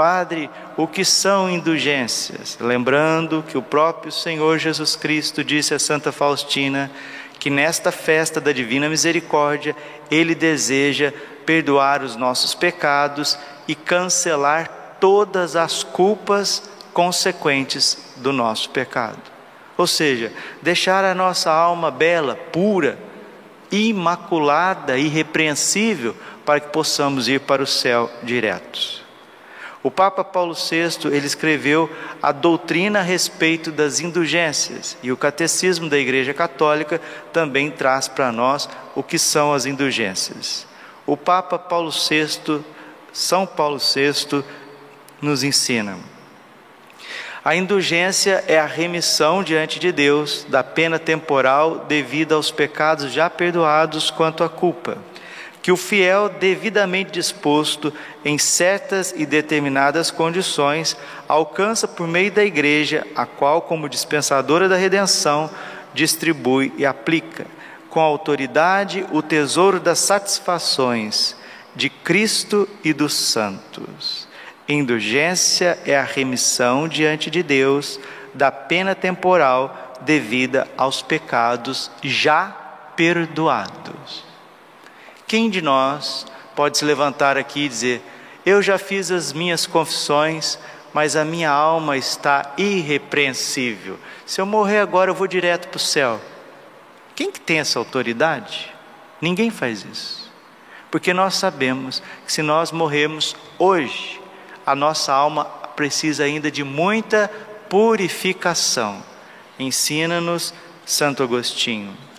Padre, 0.01 0.49
o 0.79 0.87
que 0.87 1.05
são 1.05 1.51
indulgências? 1.51 2.57
Lembrando 2.59 3.45
que 3.47 3.59
o 3.59 3.63
próprio 3.63 4.11
Senhor 4.11 4.57
Jesus 4.57 4.97
Cristo 4.97 5.45
disse 5.45 5.75
a 5.75 5.79
Santa 5.79 6.11
Faustina 6.11 6.91
que 7.39 7.51
nesta 7.51 7.93
festa 7.93 8.41
da 8.41 8.51
Divina 8.51 8.89
Misericórdia 8.89 9.77
ele 10.11 10.35
deseja 10.35 11.13
perdoar 11.45 12.03
os 12.03 12.17
nossos 12.17 12.55
pecados 12.55 13.39
e 13.69 13.75
cancelar 13.75 14.97
todas 14.99 15.55
as 15.55 15.85
culpas 15.85 16.63
consequentes 16.95 18.15
do 18.17 18.33
nosso 18.33 18.71
pecado. 18.71 19.21
Ou 19.77 19.87
seja, 19.87 20.33
deixar 20.63 21.05
a 21.05 21.15
nossa 21.15 21.51
alma 21.53 21.91
bela, 21.91 22.37
pura, 22.37 22.99
imaculada, 23.71 24.97
irrepreensível, 24.97 26.17
para 26.47 26.59
que 26.59 26.71
possamos 26.71 27.29
ir 27.29 27.41
para 27.41 27.63
o 27.63 27.67
céu 27.67 28.11
diretos. 28.23 29.00
O 29.83 29.91
Papa 29.91 30.23
Paulo 30.23 30.55
VI, 30.55 31.09
ele 31.11 31.27
escreveu 31.27 31.91
a 32.23 32.33
doutrina 32.33 32.99
a 32.99 33.03
respeito 33.03 33.73
das 33.73 33.99
indulgências, 33.99 34.97
e 35.03 35.11
o 35.11 35.17
Catecismo 35.17 35.89
da 35.89 35.99
Igreja 35.99 36.35
Católica 36.35 37.01
também 37.33 37.71
traz 37.71 38.07
para 38.07 38.31
nós 38.31 38.69
o 38.95 39.03
que 39.03 39.19
são 39.19 39.55
as 39.55 39.65
indulgências. 39.65 40.67
O 41.07 41.17
Papa 41.17 41.59
Paulo 41.59 41.91
VI, 41.91 42.63
São 43.11 43.47
Paulo 43.47 43.79
VI, 43.79 44.45
nos 45.23 45.43
ensina: 45.43 45.97
a 47.43 47.57
indulgência 47.57 48.45
é 48.47 48.59
a 48.59 48.67
remissão 48.67 49.43
diante 49.43 49.81
de 49.81 49.91
Deus 49.91 50.45
da 50.47 50.63
pena 50.63 50.99
temporal 50.99 51.87
devida 51.89 52.35
aos 52.35 52.51
pecados 52.51 53.11
já 53.11 53.31
perdoados 53.31 54.11
quanto 54.11 54.45
à 54.45 54.49
culpa, 54.49 54.99
que 55.63 55.71
o 55.71 55.77
fiel, 55.77 56.29
devidamente 56.29 57.11
disposto 57.11 57.93
em 58.25 58.39
certas 58.39 59.13
e 59.17 59.27
determinadas 59.27 60.11
condições, 60.11 60.97
alcança 61.29 61.87
por 61.87 62.09
meio 62.09 62.33
da 62.33 62.45
Igreja, 62.45 63.07
a 63.15 63.27
qual, 63.27 63.63
como 63.63 63.89
dispensadora 63.89 64.69
da 64.69 64.77
redenção, 64.77 65.51
distribui 65.93 66.73
e 66.77 66.87
aplica, 66.87 67.47
com 67.91 68.01
autoridade, 68.01 69.05
o 69.11 69.21
tesouro 69.21 69.81
das 69.81 69.99
satisfações 69.99 71.37
de 71.75 71.91
Cristo 71.91 72.69
e 72.83 72.93
dos 72.93 73.15
santos. 73.15 74.29
Indulgência 74.69 75.79
é 75.85 75.99
a 75.99 76.05
remissão 76.05 76.87
diante 76.87 77.31
de 77.31 77.43
Deus 77.43 77.99
da 78.33 78.53
pena 78.53 78.95
temporal 78.95 79.97
devida 80.03 80.69
aos 80.77 81.03
pecados 81.03 81.91
já 82.03 82.47
perdoados. 82.97 84.30
Quem 85.31 85.49
de 85.49 85.63
nós 85.63 86.27
pode 86.57 86.77
se 86.77 86.85
levantar 86.85 87.39
aqui 87.39 87.61
e 87.61 87.69
dizer: 87.69 88.03
Eu 88.45 88.61
já 88.61 88.77
fiz 88.77 89.13
as 89.13 89.33
minhas 89.33 89.65
confissões, 89.65 90.59
mas 90.93 91.15
a 91.15 91.25
minha 91.25 91.49
alma 91.49 91.97
está 91.97 92.53
irrepreensível. 92.59 93.97
Se 94.27 94.41
eu 94.41 94.45
morrer 94.45 94.81
agora, 94.81 95.09
eu 95.09 95.15
vou 95.15 95.29
direto 95.29 95.69
para 95.69 95.77
o 95.77 95.81
céu. 95.81 96.21
Quem 97.15 97.31
que 97.31 97.39
tem 97.39 97.61
essa 97.61 97.79
autoridade? 97.79 98.75
Ninguém 99.21 99.51
faz 99.51 99.85
isso. 99.85 100.33
Porque 100.91 101.15
nós 101.15 101.37
sabemos 101.37 102.03
que 102.27 102.33
se 102.33 102.43
nós 102.43 102.73
morrermos 102.73 103.37
hoje, 103.57 104.21
a 104.67 104.75
nossa 104.75 105.13
alma 105.13 105.45
precisa 105.45 106.25
ainda 106.25 106.51
de 106.51 106.65
muita 106.65 107.31
purificação. 107.69 109.01
Ensina-nos 109.61 110.53
Santo 110.85 111.23
Agostinho. 111.23 112.10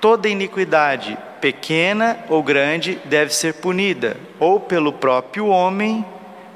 Toda 0.00 0.28
iniquidade, 0.28 1.18
pequena 1.40 2.24
ou 2.28 2.42
grande, 2.42 2.98
deve 3.04 3.34
ser 3.34 3.54
punida, 3.54 4.16
ou 4.38 4.58
pelo 4.58 4.92
próprio 4.92 5.46
homem 5.46 6.04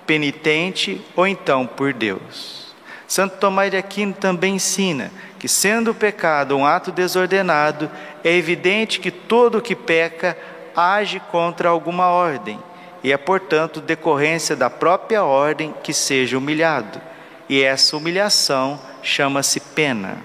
penitente, 0.06 1.00
ou 1.14 1.26
então 1.26 1.66
por 1.66 1.92
Deus. 1.92 2.74
Santo 3.06 3.36
Tomás 3.36 3.70
de 3.70 3.76
Aquino 3.76 4.14
também 4.14 4.54
ensina 4.54 5.10
que, 5.38 5.46
sendo 5.46 5.90
o 5.90 5.94
pecado 5.94 6.56
um 6.56 6.64
ato 6.64 6.90
desordenado, 6.90 7.90
é 8.24 8.34
evidente 8.34 8.98
que 8.98 9.10
todo 9.10 9.60
que 9.60 9.76
peca 9.76 10.36
age 10.74 11.20
contra 11.30 11.68
alguma 11.68 12.08
ordem, 12.08 12.58
e 13.02 13.12
é, 13.12 13.16
portanto, 13.18 13.82
decorrência 13.82 14.56
da 14.56 14.70
própria 14.70 15.22
ordem 15.22 15.74
que 15.82 15.92
seja 15.92 16.38
humilhado, 16.38 16.98
e 17.46 17.62
essa 17.62 17.94
humilhação 17.94 18.80
chama-se 19.02 19.60
pena. 19.60 20.16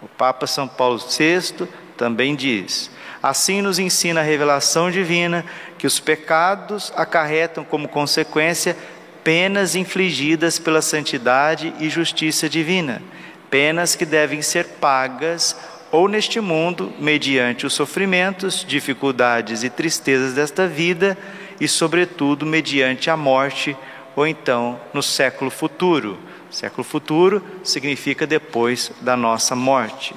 O 0.00 0.06
Papa 0.06 0.46
São 0.46 0.68
Paulo 0.68 0.98
VI 0.98 1.68
também 1.96 2.34
diz: 2.36 2.90
assim 3.22 3.62
nos 3.62 3.78
ensina 3.78 4.20
a 4.20 4.24
revelação 4.24 4.90
divina 4.90 5.44
que 5.78 5.86
os 5.86 5.98
pecados 5.98 6.92
acarretam 6.96 7.64
como 7.64 7.88
consequência 7.88 8.76
penas 9.24 9.74
infligidas 9.74 10.58
pela 10.58 10.80
santidade 10.80 11.74
e 11.80 11.90
justiça 11.90 12.48
divina, 12.48 13.02
penas 13.50 13.96
que 13.96 14.04
devem 14.04 14.40
ser 14.40 14.64
pagas 14.80 15.56
ou 15.90 16.08
neste 16.08 16.40
mundo, 16.40 16.92
mediante 16.98 17.66
os 17.66 17.72
sofrimentos, 17.72 18.64
dificuldades 18.66 19.62
e 19.62 19.70
tristezas 19.70 20.34
desta 20.34 20.66
vida, 20.66 21.16
e, 21.60 21.66
sobretudo, 21.66 22.44
mediante 22.44 23.08
a 23.08 23.16
morte, 23.16 23.76
ou 24.14 24.26
então 24.26 24.78
no 24.92 25.02
século 25.02 25.50
futuro. 25.50 26.18
Século 26.50 26.84
futuro 26.84 27.42
significa 27.62 28.26
depois 28.26 28.92
da 29.00 29.16
nossa 29.16 29.56
morte. 29.56 30.14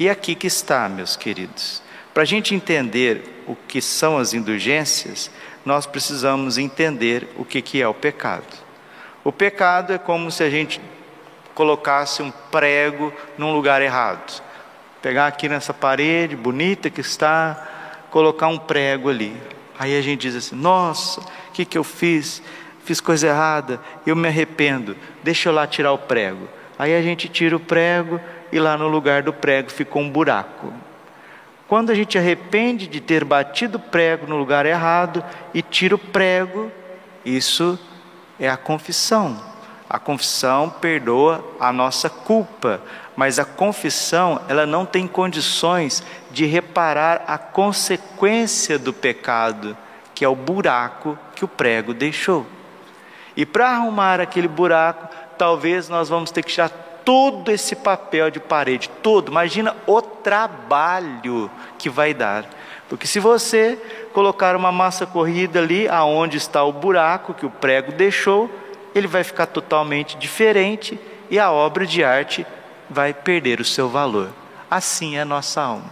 E 0.00 0.10
aqui 0.10 0.34
que 0.34 0.48
está, 0.48 0.88
meus 0.88 1.14
queridos. 1.14 1.80
Para 2.12 2.24
a 2.24 2.26
gente 2.26 2.56
entender 2.56 3.44
o 3.46 3.54
que 3.54 3.80
são 3.80 4.18
as 4.18 4.34
indulgências, 4.34 5.30
nós 5.64 5.86
precisamos 5.86 6.58
entender 6.58 7.28
o 7.36 7.44
que, 7.44 7.62
que 7.62 7.80
é 7.80 7.86
o 7.86 7.94
pecado. 7.94 8.56
O 9.22 9.30
pecado 9.30 9.92
é 9.92 9.98
como 9.98 10.28
se 10.30 10.42
a 10.42 10.50
gente 10.50 10.80
colocasse 11.54 12.20
um 12.22 12.32
prego 12.50 13.12
num 13.38 13.52
lugar 13.52 13.80
errado 13.80 14.42
pegar 15.00 15.26
aqui 15.26 15.48
nessa 15.48 15.72
parede 15.72 16.36
bonita 16.36 16.90
que 16.90 17.00
está, 17.00 18.06
colocar 18.10 18.48
um 18.48 18.58
prego 18.58 19.08
ali. 19.08 19.34
Aí 19.78 19.96
a 19.96 20.02
gente 20.02 20.22
diz 20.22 20.36
assim: 20.36 20.56
Nossa, 20.56 21.20
o 21.20 21.52
que, 21.52 21.64
que 21.64 21.78
eu 21.78 21.84
fiz? 21.84 22.42
Fiz 22.84 23.00
coisa 23.00 23.28
errada, 23.28 23.80
eu 24.06 24.16
me 24.16 24.28
arrependo, 24.28 24.96
deixa 25.22 25.48
eu 25.48 25.52
lá 25.52 25.66
tirar 25.66 25.92
o 25.92 25.98
prego. 25.98 26.48
Aí 26.78 26.94
a 26.94 27.02
gente 27.02 27.28
tira 27.28 27.54
o 27.54 27.60
prego 27.60 28.18
e 28.52 28.58
lá 28.58 28.76
no 28.76 28.88
lugar 28.88 29.22
do 29.22 29.32
prego 29.32 29.70
ficou 29.70 30.02
um 30.02 30.10
buraco. 30.10 30.72
Quando 31.68 31.90
a 31.90 31.94
gente 31.94 32.18
arrepende 32.18 32.86
de 32.88 33.00
ter 33.00 33.24
batido 33.24 33.78
o 33.78 33.80
prego 33.80 34.26
no 34.26 34.36
lugar 34.36 34.66
errado 34.66 35.24
e 35.54 35.62
tira 35.62 35.94
o 35.94 35.98
prego, 35.98 36.70
isso 37.24 37.78
é 38.40 38.48
a 38.48 38.56
confissão. 38.56 39.40
A 39.88 39.98
confissão 39.98 40.68
perdoa 40.68 41.44
a 41.58 41.72
nossa 41.72 42.10
culpa, 42.10 42.80
mas 43.16 43.38
a 43.38 43.44
confissão, 43.44 44.40
ela 44.48 44.66
não 44.66 44.86
tem 44.86 45.06
condições 45.06 46.02
de 46.30 46.46
reparar 46.46 47.22
a 47.26 47.36
consequência 47.36 48.78
do 48.78 48.92
pecado, 48.92 49.76
que 50.14 50.24
é 50.24 50.28
o 50.28 50.34
buraco 50.34 51.18
que 51.34 51.44
o 51.44 51.48
prego 51.48 51.92
deixou. 51.92 52.46
E 53.36 53.46
para 53.46 53.70
arrumar 53.70 54.20
aquele 54.20 54.48
buraco, 54.48 55.08
talvez 55.38 55.88
nós 55.88 56.08
vamos 56.08 56.30
ter 56.30 56.42
que 56.42 56.52
tirar 56.52 56.70
todo 57.04 57.50
esse 57.50 57.76
papel 57.76 58.30
de 58.30 58.40
parede, 58.40 58.88
todo. 59.02 59.30
Imagina 59.30 59.76
o 59.86 60.00
trabalho 60.00 61.50
que 61.78 61.88
vai 61.88 62.14
dar. 62.14 62.44
Porque 62.88 63.06
se 63.06 63.20
você 63.20 63.78
colocar 64.12 64.56
uma 64.56 64.72
massa 64.72 65.06
corrida 65.06 65.60
ali 65.60 65.88
aonde 65.88 66.36
está 66.36 66.64
o 66.64 66.72
buraco 66.72 67.34
que 67.34 67.46
o 67.46 67.50
prego 67.50 67.92
deixou, 67.92 68.50
ele 68.94 69.06
vai 69.06 69.22
ficar 69.22 69.46
totalmente 69.46 70.16
diferente 70.16 70.98
e 71.30 71.38
a 71.38 71.50
obra 71.52 71.86
de 71.86 72.02
arte 72.02 72.44
vai 72.88 73.14
perder 73.14 73.60
o 73.60 73.64
seu 73.64 73.88
valor. 73.88 74.30
Assim 74.68 75.16
é 75.16 75.20
a 75.20 75.24
nossa 75.24 75.60
alma. 75.60 75.90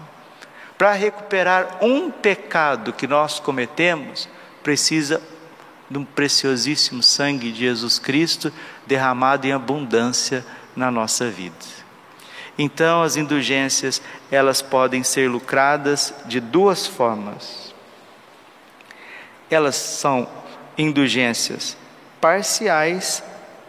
Para 0.76 0.92
recuperar 0.92 1.78
um 1.80 2.10
pecado 2.10 2.92
que 2.92 3.06
nós 3.06 3.40
cometemos, 3.40 4.28
precisa 4.62 5.22
de 5.90 5.98
um 5.98 6.04
preciosíssimo 6.04 7.02
sangue 7.02 7.50
de 7.50 7.60
Jesus 7.60 7.98
Cristo 7.98 8.52
derramado 8.86 9.46
em 9.46 9.52
abundância 9.52 10.44
na 10.78 10.90
nossa 10.92 11.28
vida. 11.28 11.56
Então, 12.56 13.02
as 13.02 13.16
indulgências, 13.16 14.00
elas 14.30 14.62
podem 14.62 15.02
ser 15.02 15.28
lucradas 15.28 16.14
de 16.24 16.40
duas 16.40 16.86
formas. 16.86 17.74
Elas 19.50 19.74
são 19.76 20.28
indulgências 20.76 21.76
parciais 22.20 23.22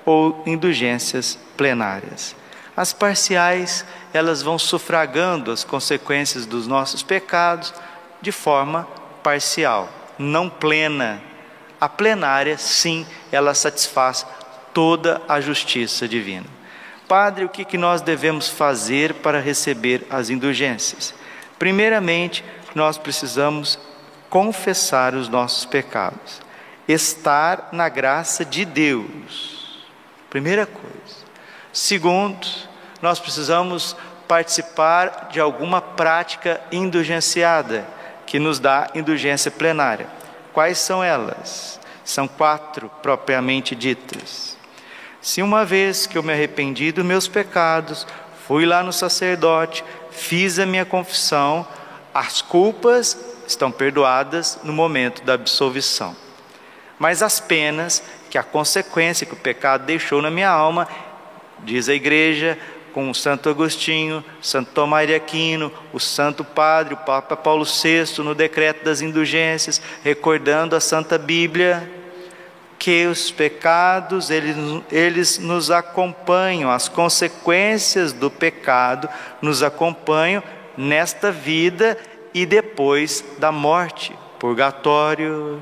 ou 0.05 0.43
indulgências 0.45 1.37
plenárias. 1.57 2.35
As 2.77 2.93
parciais, 2.93 3.85
elas 4.13 4.41
vão 4.41 4.57
sufragando 4.57 5.51
as 5.51 5.63
consequências 5.63 6.45
dos 6.45 6.67
nossos 6.67 7.03
pecados 7.03 7.73
de 8.21 8.31
forma 8.31 8.87
parcial, 9.23 9.89
não 10.17 10.49
plena. 10.49 11.21
A 11.79 11.87
plenária, 11.87 12.57
sim, 12.57 13.05
ela 13.31 13.53
satisfaz 13.53 14.25
toda 14.73 15.21
a 15.27 15.39
justiça 15.39 16.07
divina. 16.07 16.58
Padre, 17.09 17.43
o 17.43 17.49
que, 17.49 17.65
que 17.65 17.77
nós 17.77 18.01
devemos 18.01 18.47
fazer 18.47 19.15
para 19.15 19.41
receber 19.41 20.05
as 20.11 20.29
indulgências? 20.29 21.13
Primeiramente, 21.57 22.45
nós 22.73 22.97
precisamos 22.97 23.77
confessar 24.29 25.15
os 25.15 25.27
nossos 25.27 25.65
pecados 25.65 26.47
estar 26.87 27.69
na 27.71 27.87
graça 27.87 28.43
de 28.43 28.65
Deus. 28.65 29.87
Primeira 30.29 30.65
coisa. 30.65 31.25
Segundo, 31.71 32.47
nós 33.01 33.19
precisamos 33.19 33.95
participar 34.27 35.29
de 35.31 35.39
alguma 35.39 35.81
prática 35.81 36.61
indulgenciada 36.71 37.87
que 38.25 38.39
nos 38.39 38.59
dá 38.59 38.89
indulgência 38.93 39.51
plenária. 39.51 40.07
Quais 40.53 40.77
são 40.77 41.03
elas? 41.03 41.79
São 42.03 42.27
quatro 42.27 42.89
propriamente 43.01 43.75
ditas. 43.75 44.48
Se 45.21 45.41
uma 45.41 45.65
vez 45.65 46.07
que 46.07 46.17
eu 46.17 46.23
me 46.23 46.31
arrependi 46.31 46.91
dos 46.91 47.05
meus 47.05 47.27
pecados, 47.27 48.07
fui 48.47 48.65
lá 48.65 48.81
no 48.81 48.93
sacerdote, 48.93 49.83
fiz 50.11 50.59
a 50.59 50.65
minha 50.65 50.85
confissão, 50.85 51.67
as 52.13 52.41
culpas 52.41 53.17
estão 53.47 53.71
perdoadas 53.71 54.59
no 54.63 54.71
momento 54.71 55.23
da 55.23 55.33
absolvição. 55.33 56.15
Mas 56.97 57.21
as 57.21 57.39
penas 57.39 58.03
que 58.29 58.37
a 58.37 58.43
consequência 58.43 59.25
que 59.25 59.33
o 59.33 59.37
pecado 59.37 59.85
deixou 59.85 60.21
na 60.21 60.29
minha 60.29 60.49
alma, 60.49 60.87
diz 61.63 61.89
a 61.89 61.93
igreja, 61.93 62.57
com 62.93 63.13
Santo 63.13 63.49
Agostinho, 63.49 64.23
Santo 64.41 64.71
Tomás 64.71 65.07
de 65.07 65.15
Aquino, 65.15 65.71
o 65.93 65.99
Santo 65.99 66.43
Padre, 66.43 66.93
o 66.93 66.97
Papa 66.97 67.35
Paulo 67.35 67.65
VI, 67.65 68.21
no 68.23 68.35
decreto 68.35 68.83
das 68.83 69.01
indulgências, 69.01 69.81
recordando 70.03 70.75
a 70.75 70.79
Santa 70.79 71.17
Bíblia, 71.17 71.89
que 72.79 73.05
os 73.05 73.29
pecados 73.29 74.31
eles, 74.31 74.55
eles 74.89 75.37
nos 75.37 75.69
acompanham, 75.69 76.71
as 76.71 76.87
consequências 76.87 78.13
do 78.13 78.31
pecado 78.31 79.09
nos 79.41 79.61
acompanham 79.61 80.41
nesta 80.77 81.29
vida 81.29 81.97
e 82.33 82.45
depois 82.45 83.23
da 83.37 83.51
morte, 83.51 84.15
purgatório, 84.39 85.61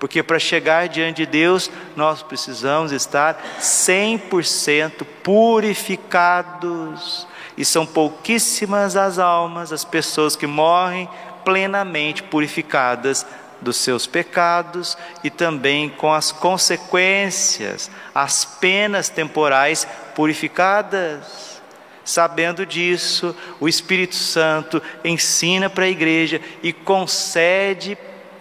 porque 0.00 0.22
para 0.22 0.38
chegar 0.38 0.88
diante 0.88 1.18
de 1.18 1.26
Deus, 1.26 1.70
nós 1.94 2.22
precisamos 2.22 2.90
estar 2.90 3.38
100% 3.60 5.04
purificados. 5.22 7.28
E 7.56 7.64
são 7.66 7.84
pouquíssimas 7.84 8.96
as 8.96 9.18
almas, 9.18 9.72
as 9.72 9.84
pessoas 9.84 10.34
que 10.34 10.46
morrem 10.46 11.06
plenamente 11.44 12.22
purificadas 12.22 13.26
dos 13.60 13.76
seus 13.76 14.06
pecados 14.06 14.96
e 15.22 15.30
também 15.30 15.88
com 15.88 16.12
as 16.12 16.32
consequências, 16.32 17.90
as 18.14 18.44
penas 18.44 19.08
temporais 19.08 19.86
purificadas. 20.14 21.60
Sabendo 22.04 22.64
disso, 22.66 23.36
o 23.60 23.68
Espírito 23.68 24.16
Santo 24.16 24.82
ensina 25.04 25.68
para 25.68 25.84
a 25.84 25.90
igreja 25.90 26.40
e 26.62 26.72
concede 26.72 27.96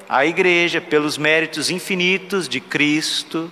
à 0.07 0.25
igreja 0.25 0.81
pelos 0.81 1.17
méritos 1.17 1.69
infinitos 1.69 2.49
de 2.49 2.59
Cristo, 2.59 3.51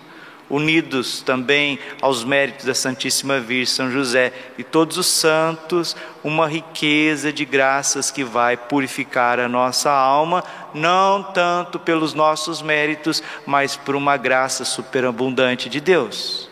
unidos 0.50 1.22
também 1.22 1.80
aos 2.02 2.24
méritos 2.24 2.66
da 2.66 2.74
Santíssima 2.74 3.40
Virgem 3.40 3.66
São 3.66 3.92
José 3.92 4.32
e 4.58 4.64
todos 4.64 4.98
os 4.98 5.08
santos, 5.08 5.96
uma 6.24 6.48
riqueza 6.48 7.32
de 7.32 7.46
graças 7.46 8.12
que 8.12 8.24
vai 8.24 8.56
purificar 8.56 9.40
a 9.40 9.50
nossa 9.50 9.92
alma, 9.92 10.44
não 10.74 11.24
tanto 11.24 11.80
pelos 11.80 12.14
nossos 12.14 12.62
méritos, 12.62 13.22
mas 13.46 13.76
por 13.76 13.96
uma 13.96 14.18
graça 14.18 14.64
superabundante 14.64 15.70
de 15.70 15.82
Deus. 15.82 16.50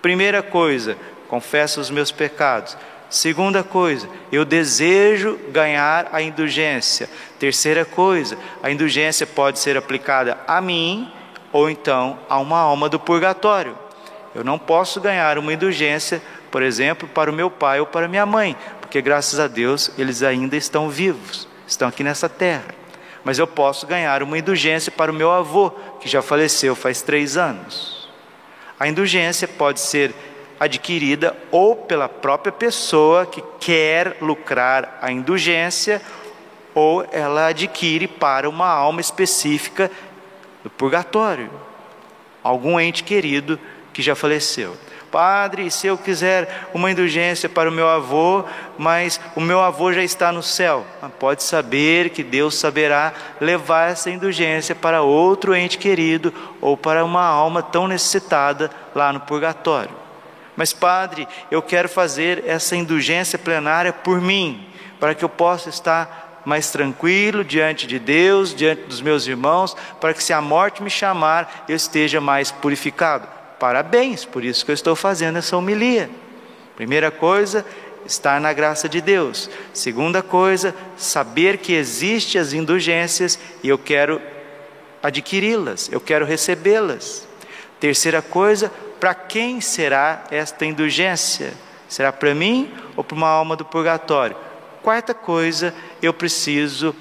Primeira 0.00 0.42
coisa, 0.42 0.96
confesso 1.28 1.80
os 1.80 1.90
meus 1.90 2.10
pecados. 2.10 2.76
Segunda 3.08 3.62
coisa, 3.62 4.08
eu 4.32 4.44
desejo 4.44 5.38
ganhar 5.50 6.08
a 6.12 6.20
indulgência. 6.20 7.08
Terceira 7.38 7.84
coisa, 7.84 8.36
a 8.62 8.70
indulgência 8.70 9.26
pode 9.26 9.58
ser 9.58 9.76
aplicada 9.76 10.38
a 10.46 10.60
mim 10.60 11.10
ou 11.54 11.70
então 11.70 12.18
a 12.28 12.36
uma 12.40 12.58
alma 12.58 12.88
do 12.88 12.98
purgatório. 12.98 13.78
Eu 14.34 14.42
não 14.42 14.58
posso 14.58 15.00
ganhar 15.00 15.38
uma 15.38 15.52
indulgência, 15.52 16.20
por 16.50 16.64
exemplo, 16.64 17.08
para 17.08 17.30
o 17.30 17.34
meu 17.34 17.48
pai 17.48 17.78
ou 17.78 17.86
para 17.86 18.08
minha 18.08 18.26
mãe, 18.26 18.56
porque 18.80 19.00
graças 19.00 19.38
a 19.38 19.46
Deus 19.46 19.92
eles 19.96 20.24
ainda 20.24 20.56
estão 20.56 20.90
vivos, 20.90 21.46
estão 21.64 21.86
aqui 21.86 22.02
nessa 22.02 22.28
terra. 22.28 22.64
Mas 23.22 23.38
eu 23.38 23.46
posso 23.46 23.86
ganhar 23.86 24.20
uma 24.20 24.36
indulgência 24.36 24.90
para 24.90 25.12
o 25.12 25.14
meu 25.14 25.30
avô, 25.30 25.70
que 26.00 26.08
já 26.08 26.20
faleceu 26.20 26.74
faz 26.74 27.02
três 27.02 27.36
anos. 27.36 28.08
A 28.78 28.88
indulgência 28.88 29.46
pode 29.46 29.78
ser 29.78 30.12
adquirida 30.58 31.36
ou 31.52 31.76
pela 31.76 32.08
própria 32.08 32.52
pessoa 32.52 33.26
que 33.26 33.40
quer 33.60 34.16
lucrar 34.20 34.98
a 35.00 35.12
indulgência, 35.12 36.02
ou 36.74 37.06
ela 37.12 37.46
adquire 37.46 38.08
para 38.08 38.48
uma 38.48 38.66
alma 38.66 39.00
específica 39.00 39.88
do 40.64 40.70
purgatório, 40.70 41.50
algum 42.42 42.80
ente 42.80 43.04
querido 43.04 43.60
que 43.92 44.02
já 44.02 44.16
faleceu. 44.16 44.76
Padre, 45.14 45.70
se 45.70 45.86
eu 45.86 45.96
quiser 45.96 46.66
uma 46.74 46.90
indulgência 46.90 47.48
para 47.48 47.68
o 47.68 47.72
meu 47.72 47.88
avô, 47.88 48.44
mas 48.76 49.20
o 49.36 49.40
meu 49.40 49.60
avô 49.60 49.92
já 49.92 50.02
está 50.02 50.32
no 50.32 50.42
céu, 50.42 50.84
pode 51.20 51.44
saber 51.44 52.10
que 52.10 52.24
Deus 52.24 52.56
saberá 52.56 53.12
levar 53.40 53.90
essa 53.90 54.10
indulgência 54.10 54.74
para 54.74 55.02
outro 55.02 55.54
ente 55.54 55.78
querido 55.78 56.34
ou 56.60 56.76
para 56.76 57.04
uma 57.04 57.22
alma 57.22 57.62
tão 57.62 57.86
necessitada 57.86 58.68
lá 58.92 59.12
no 59.12 59.20
purgatório. 59.20 59.94
Mas, 60.56 60.72
Padre, 60.72 61.28
eu 61.48 61.62
quero 61.62 61.88
fazer 61.88 62.42
essa 62.44 62.74
indulgência 62.74 63.38
plenária 63.38 63.92
por 63.92 64.20
mim, 64.20 64.66
para 64.98 65.14
que 65.14 65.24
eu 65.24 65.28
possa 65.28 65.68
estar 65.68 66.23
mais 66.44 66.70
tranquilo 66.70 67.44
diante 67.44 67.86
de 67.86 67.98
Deus, 67.98 68.54
diante 68.54 68.82
dos 68.82 69.00
meus 69.00 69.26
irmãos, 69.26 69.76
para 70.00 70.12
que 70.12 70.22
se 70.22 70.32
a 70.32 70.40
morte 70.40 70.82
me 70.82 70.90
chamar, 70.90 71.64
eu 71.68 71.76
esteja 71.76 72.20
mais 72.20 72.50
purificado. 72.50 73.26
Parabéns, 73.58 74.24
por 74.24 74.44
isso 74.44 74.64
que 74.64 74.70
eu 74.70 74.74
estou 74.74 74.94
fazendo 74.94 75.38
essa 75.38 75.56
homilia. 75.56 76.10
Primeira 76.76 77.10
coisa, 77.10 77.64
estar 78.04 78.40
na 78.40 78.52
graça 78.52 78.88
de 78.88 79.00
Deus. 79.00 79.48
Segunda 79.72 80.22
coisa, 80.22 80.74
saber 80.96 81.58
que 81.58 81.72
existem 81.72 82.40
as 82.40 82.52
indulgências 82.52 83.38
e 83.62 83.68
eu 83.68 83.78
quero 83.78 84.20
adquiri-las, 85.02 85.90
eu 85.92 86.00
quero 86.00 86.24
recebê-las. 86.24 87.26
Terceira 87.78 88.22
coisa, 88.22 88.72
para 88.98 89.14
quem 89.14 89.60
será 89.60 90.24
esta 90.30 90.64
indulgência? 90.64 91.52
Será 91.88 92.12
para 92.12 92.34
mim 92.34 92.72
ou 92.96 93.04
para 93.04 93.16
uma 93.16 93.28
alma 93.28 93.54
do 93.54 93.64
purgatório? 93.64 94.36
Quarta 94.84 95.12
coisa, 95.12 95.74
eu 96.00 96.14
preciso 96.14 96.94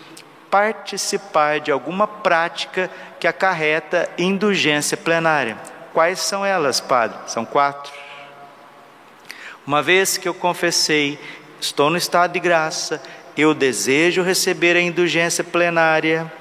participar 0.50 1.60
de 1.60 1.72
alguma 1.72 2.08
prática 2.08 2.90
que 3.20 3.28
acarreta 3.28 4.10
indulgência 4.18 4.98
plenária. 4.98 5.56
Quais 5.94 6.20
são 6.20 6.44
elas, 6.44 6.80
Padre? 6.80 7.18
São 7.28 7.46
quatro. 7.46 7.94
Uma 9.68 9.84
vez 9.84 10.18
que 10.18 10.28
eu 10.28 10.34
confessei, 10.34 11.20
estou 11.62 11.92
no 11.92 11.98
estado 11.98 12.34
de 12.34 12.40
graça, 12.40 13.00
eu 13.38 13.54
desejo 13.54 14.24
receber 14.24 14.76
a 14.76 14.82
indulgência 14.82 15.44
plenária, 15.44 16.32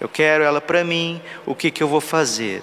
eu 0.00 0.08
quero 0.08 0.42
ela 0.42 0.62
para 0.62 0.82
mim, 0.82 1.20
o 1.44 1.54
que, 1.54 1.70
que 1.70 1.82
eu 1.82 1.88
vou 1.88 2.00
fazer? 2.00 2.62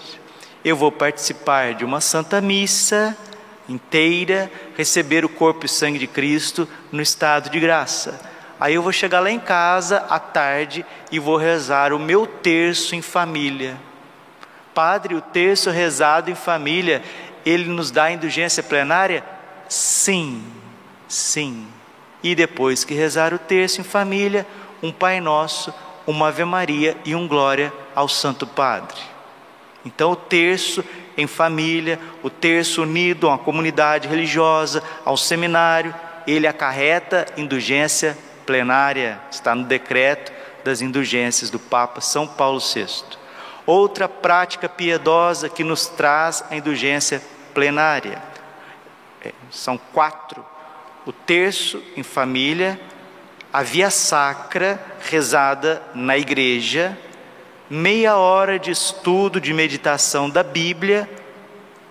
eu 0.64 0.76
vou 0.76 0.92
participar 0.92 1.74
de 1.74 1.86
uma 1.86 2.02
santa 2.02 2.42
missa, 2.42 3.18
inteira, 3.68 4.52
receber 4.76 5.24
o 5.24 5.30
corpo 5.30 5.66
e 5.66 5.70
sangue 5.70 6.00
de 6.00 6.08
Cristo 6.08 6.68
no 6.92 7.02
estado 7.02 7.50
de 7.50 7.60
graça. 7.60 8.29
Aí 8.60 8.74
eu 8.74 8.84
vou 8.84 8.92
chegar 8.92 9.22
lá 9.22 9.32
em 9.32 9.40
casa 9.40 10.06
à 10.10 10.20
tarde 10.20 10.86
e 11.12 11.18
vou 11.18 11.38
rezar 11.38 11.94
o 11.94 12.00
meu 12.00 12.28
terço 12.28 12.94
em 12.94 13.02
família. 13.02 13.78
Padre, 14.74 15.16
o 15.16 15.22
terço 15.22 15.70
rezado 15.70 16.30
em 16.30 16.36
família, 16.36 17.02
ele 17.46 17.70
nos 17.70 17.90
dá 17.90 18.12
indulgência 18.12 18.62
plenária? 18.62 19.24
Sim, 19.70 20.44
sim. 21.08 21.68
E 22.22 22.36
depois 22.36 22.84
que 22.84 22.94
rezar 22.94 23.34
o 23.34 23.40
terço 23.40 23.80
em 23.80 23.84
família, 23.84 24.46
um 24.84 24.92
Pai 24.92 25.22
Nosso, 25.22 25.74
uma 26.06 26.28
Ave 26.28 26.44
Maria 26.44 26.98
e 27.06 27.16
um 27.16 27.28
Glória 27.28 27.72
ao 27.96 28.10
Santo 28.10 28.46
Padre. 28.46 29.00
Então, 29.86 30.12
o 30.12 30.16
terço 30.16 30.84
em 31.18 31.28
família, 31.28 31.98
o 32.22 32.30
terço 32.30 32.82
unido 32.84 33.28
a 33.28 33.32
uma 33.32 33.38
comunidade 33.38 34.08
religiosa, 34.08 34.84
ao 35.06 35.16
seminário, 35.16 35.96
ele 36.28 36.46
acarreta 36.46 37.26
indulgência 37.38 38.18
plenária, 38.50 39.22
está 39.30 39.54
no 39.54 39.64
decreto 39.64 40.34
das 40.64 40.82
indulgências 40.82 41.52
do 41.52 41.60
Papa 41.60 42.02
São 42.02 42.26
Paulo 42.26 42.60
VI. 42.60 42.88
Outra 43.64 44.10
prática 44.10 44.68
piedosa 44.68 45.48
que 45.48 45.64
nos 45.64 45.86
traz 45.86 46.44
a 46.50 46.56
indulgência 46.56 47.22
plenária. 47.54 48.20
É, 49.24 49.32
são 49.52 49.78
quatro: 49.94 50.44
o 51.06 51.12
terço 51.12 51.80
em 51.96 52.02
família, 52.02 52.82
a 53.54 53.62
via 53.62 53.92
sacra 53.92 54.84
rezada 55.08 55.80
na 55.94 56.18
igreja, 56.18 56.98
meia 57.70 58.18
hora 58.18 58.58
de 58.58 58.72
estudo, 58.72 59.40
de 59.40 59.54
meditação 59.54 60.28
da 60.28 60.42
Bíblia, 60.42 61.08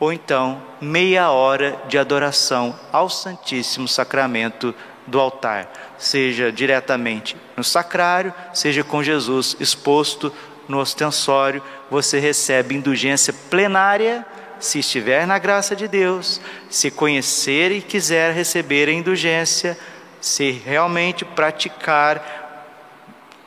ou 0.00 0.12
então 0.12 0.60
meia 0.80 1.30
hora 1.30 1.78
de 1.86 1.96
adoração 1.96 2.76
ao 2.90 3.08
Santíssimo 3.08 3.86
Sacramento 3.86 4.74
do 5.08 5.18
altar, 5.18 5.94
seja 5.98 6.52
diretamente 6.52 7.36
no 7.56 7.64
sacrário, 7.64 8.32
seja 8.52 8.84
com 8.84 9.02
Jesus 9.02 9.56
exposto 9.58 10.32
no 10.68 10.78
ostensório, 10.78 11.62
você 11.90 12.18
recebe 12.18 12.74
indulgência 12.74 13.32
plenária 13.50 14.24
se 14.60 14.80
estiver 14.80 15.26
na 15.26 15.38
graça 15.38 15.74
de 15.74 15.88
Deus, 15.88 16.40
se 16.68 16.90
conhecer 16.90 17.72
e 17.72 17.80
quiser 17.80 18.34
receber 18.34 18.88
a 18.88 18.92
indulgência, 18.92 19.78
se 20.20 20.50
realmente 20.50 21.24
praticar 21.24 22.46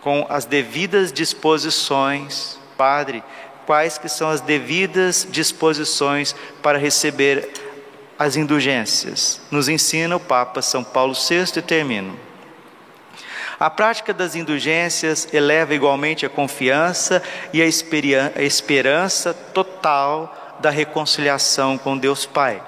com 0.02 0.26
as 0.30 0.46
devidas 0.46 1.12
disposições, 1.12 2.58
Padre, 2.78 3.24
quais 3.66 3.98
que 3.98 4.10
são 4.10 4.30
as 4.30 4.42
devidas 4.42 5.28
disposições 5.30 6.36
para 6.64 6.78
receber 6.78 7.50
as 8.22 8.36
indulgências. 8.36 9.42
Nos 9.50 9.68
ensina 9.68 10.16
o 10.16 10.20
Papa 10.20 10.62
São 10.62 10.84
Paulo 10.84 11.16
VI 11.16 11.58
e 11.58 11.62
termino. 11.64 12.16
A 13.60 13.68
prática 13.68 14.14
das 14.14 14.36
indulgências 14.36 15.28
eleva 15.34 15.74
igualmente 15.74 16.24
a 16.24 16.30
confiança 16.30 17.24
e 17.52 17.60
a 17.60 17.66
esperança 17.66 19.34
total 19.34 20.60
da 20.60 20.70
reconciliação 20.70 21.80
com 21.80 21.98
Deus 21.98 22.24
Pai. 22.24 22.62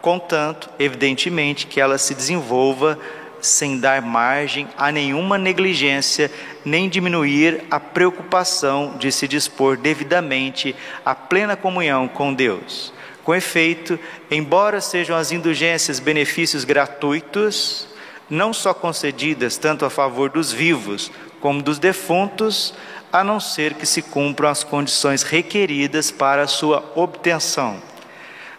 Contanto, 0.00 0.70
evidentemente, 0.78 1.66
que 1.66 1.80
ela 1.80 1.98
se 1.98 2.14
desenvolva 2.14 2.96
sem 3.40 3.80
dar 3.80 4.00
margem 4.00 4.68
a 4.78 4.92
nenhuma 4.92 5.36
negligência, 5.36 6.30
nem 6.64 6.88
diminuir 6.88 7.64
a 7.68 7.80
preocupação 7.80 8.94
de 9.00 9.10
se 9.10 9.26
dispor 9.26 9.76
devidamente 9.76 10.76
à 11.04 11.12
plena 11.12 11.56
comunhão 11.56 12.06
com 12.06 12.32
Deus. 12.32 12.92
Com 13.24 13.34
efeito, 13.34 13.98
embora 14.30 14.80
sejam 14.80 15.16
as 15.16 15.30
indulgências 15.30 16.00
benefícios 16.00 16.64
gratuitos, 16.64 17.86
não 18.28 18.52
só 18.52 18.72
concedidas 18.74 19.56
tanto 19.56 19.84
a 19.84 19.90
favor 19.90 20.30
dos 20.30 20.52
vivos 20.52 21.10
como 21.40 21.62
dos 21.62 21.78
defuntos, 21.78 22.74
a 23.12 23.22
não 23.22 23.38
ser 23.38 23.74
que 23.74 23.84
se 23.84 24.00
cumpram 24.00 24.48
as 24.48 24.64
condições 24.64 25.22
requeridas 25.22 26.10
para 26.10 26.42
a 26.42 26.46
sua 26.46 26.82
obtenção. 26.94 27.82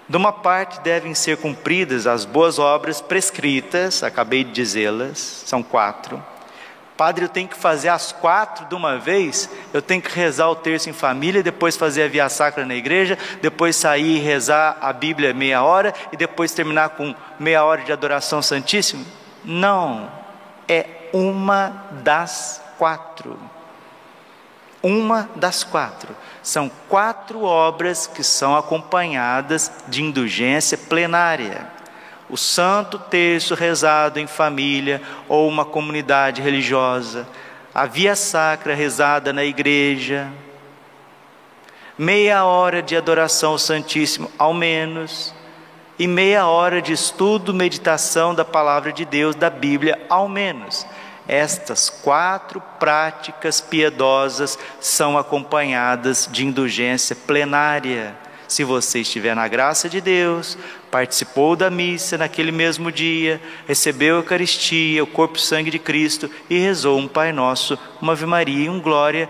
De 0.08 0.18
uma 0.18 0.32
parte 0.32 0.82
devem 0.82 1.16
ser 1.16 1.38
cumpridas 1.38 2.06
as 2.06 2.26
boas 2.26 2.60
obras 2.60 3.02
prescritas, 3.02 4.04
acabei 4.04 4.44
de 4.44 4.52
dizê-las, 4.52 5.18
são 5.46 5.64
quatro. 5.64 6.22
Padre, 6.98 7.26
eu 7.26 7.30
tenho 7.30 7.48
que 7.48 7.58
fazer 7.58 7.90
as 7.90 8.12
quatro 8.12 8.66
de 8.66 8.76
uma 8.76 9.00
vez, 9.00 9.50
eu 9.74 9.82
tenho 9.82 10.02
que 10.02 10.14
rezar 10.14 10.50
o 10.50 10.56
terço 10.56 10.90
em 10.90 10.94
família, 10.94 11.42
depois 11.42 11.76
fazer 11.76 12.04
a 12.04 12.08
via 12.08 12.30
sacra 12.30 12.66
na 12.66 12.76
igreja, 12.76 13.18
depois 13.42 13.76
sair 13.76 14.18
e 14.18 14.20
rezar 14.20 14.78
a 14.80 14.94
Bíblia 14.94 15.34
meia 15.34 15.64
hora 15.64 15.94
e 16.12 16.18
depois 16.18 16.54
terminar 16.54 16.90
com 16.90 17.16
meia 17.40 17.64
hora 17.64 17.82
de 17.82 17.92
adoração 17.92 18.42
santíssima? 18.42 19.04
Não, 19.44 20.10
é 20.68 20.86
uma 21.12 21.86
das 22.04 22.62
quatro. 22.78 23.40
Uma 24.82 25.30
das 25.36 25.64
quatro. 25.64 26.16
São 26.42 26.70
quatro 26.90 27.44
obras 27.44 28.06
que 28.06 28.24
são 28.24 28.56
acompanhadas 28.56 29.72
de 29.88 30.04
indulgência 30.04 30.78
plenária. 30.78 31.68
O 32.34 32.38
santo 32.38 32.98
terço 32.98 33.54
rezado 33.54 34.20
em 34.20 34.26
família 34.26 35.00
ou 35.30 35.48
uma 35.48 35.64
comunidade 35.64 36.42
religiosa, 36.42 37.28
a 37.76 37.86
via 37.86 38.16
sacra 38.16 38.74
rezada 38.74 39.32
na 39.32 39.44
igreja, 39.44 40.32
meia 41.96 42.44
hora 42.44 42.82
de 42.82 42.98
adoração 42.98 43.52
ao 43.52 43.60
Santíssimo, 43.60 44.32
ao 44.36 44.52
menos, 44.52 45.32
e 46.00 46.08
meia 46.08 46.48
hora 46.48 46.82
de 46.82 46.92
estudo, 46.92 47.54
meditação 47.54 48.34
da 48.34 48.44
palavra 48.44 48.92
de 48.92 49.06
Deus, 49.06 49.36
da 49.36 49.52
Bíblia, 49.52 50.04
ao 50.10 50.28
menos. 50.28 50.88
Estas 51.28 51.88
quatro 51.88 52.60
práticas 52.80 53.62
piedosas 53.62 54.58
são 54.82 55.20
acompanhadas 55.20 56.28
de 56.32 56.44
indulgência 56.44 57.16
plenária. 57.16 58.23
Se 58.54 58.64
você 58.64 59.00
estiver 59.00 59.36
na 59.36 59.48
graça 59.48 59.90
de 59.90 60.00
Deus, 60.00 60.60
participou 60.92 61.56
da 61.56 61.72
missa 61.72 62.20
naquele 62.20 62.52
mesmo 62.52 62.92
dia, 62.92 63.42
recebeu 63.68 64.18
a 64.18 64.20
Eucaristia, 64.20 65.04
o 65.04 65.08
corpo 65.08 65.40
e 65.40 65.42
sangue 65.42 65.72
de 65.72 65.80
Cristo 65.80 66.30
e 66.48 66.60
rezou 66.60 67.00
um 67.00 67.08
Pai 67.08 67.32
Nosso, 67.32 67.80
uma 68.00 68.14
Ave 68.14 68.28
Maria 68.28 68.66
e 68.66 68.70
um 68.70 68.80
Glória, 68.80 69.28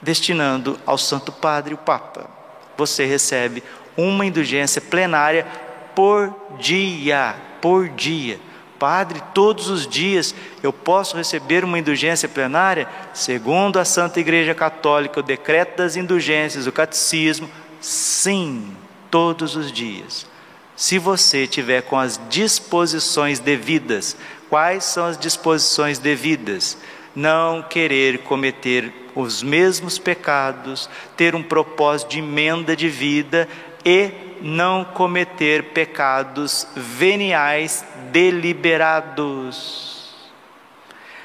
destinando 0.00 0.78
ao 0.86 0.96
Santo 0.96 1.32
Padre, 1.32 1.74
o 1.74 1.78
Papa. 1.78 2.30
Você 2.76 3.04
recebe 3.04 3.60
uma 3.96 4.24
indulgência 4.24 4.80
plenária 4.80 5.44
por 5.92 6.32
dia, 6.60 7.34
por 7.60 7.88
dia. 7.88 8.38
Padre, 8.78 9.20
todos 9.34 9.68
os 9.68 9.84
dias 9.84 10.32
eu 10.62 10.72
posso 10.72 11.16
receber 11.16 11.64
uma 11.64 11.78
indulgência 11.78 12.28
plenária? 12.28 12.86
Segundo 13.12 13.80
a 13.80 13.84
Santa 13.84 14.20
Igreja 14.20 14.54
Católica, 14.54 15.18
o 15.18 15.24
decreto 15.24 15.78
das 15.78 15.96
indulgências, 15.96 16.68
o 16.68 16.72
catecismo, 16.72 17.50
sim, 17.86 18.74
todos 19.10 19.54
os 19.54 19.70
dias. 19.70 20.26
Se 20.74 20.98
você 20.98 21.46
tiver 21.46 21.82
com 21.82 21.96
as 21.96 22.20
disposições 22.28 23.38
devidas, 23.38 24.16
quais 24.50 24.84
são 24.84 25.06
as 25.06 25.16
disposições 25.16 25.98
devidas? 25.98 26.76
Não 27.14 27.62
querer 27.62 28.24
cometer 28.24 28.92
os 29.14 29.42
mesmos 29.42 29.98
pecados, 29.98 30.90
ter 31.16 31.34
um 31.36 31.42
propósito 31.42 32.10
de 32.10 32.18
emenda 32.18 32.74
de 32.76 32.88
vida 32.88 33.48
e 33.84 34.10
não 34.42 34.84
cometer 34.84 35.66
pecados 35.72 36.66
veniais 36.74 37.84
deliberados. 38.10 39.86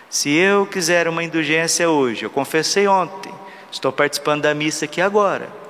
Se 0.09 0.29
eu 0.29 0.67
quiser 0.67 1.07
uma 1.07 1.23
indulgência 1.23 1.89
hoje, 1.89 2.23
eu 2.23 2.29
confessei 2.29 2.87
ontem, 2.87 3.33
estou 3.71 3.91
participando 3.91 4.43
da 4.43 4.53
missa 4.53 4.85
aqui 4.85 5.01
agora, 5.01 5.60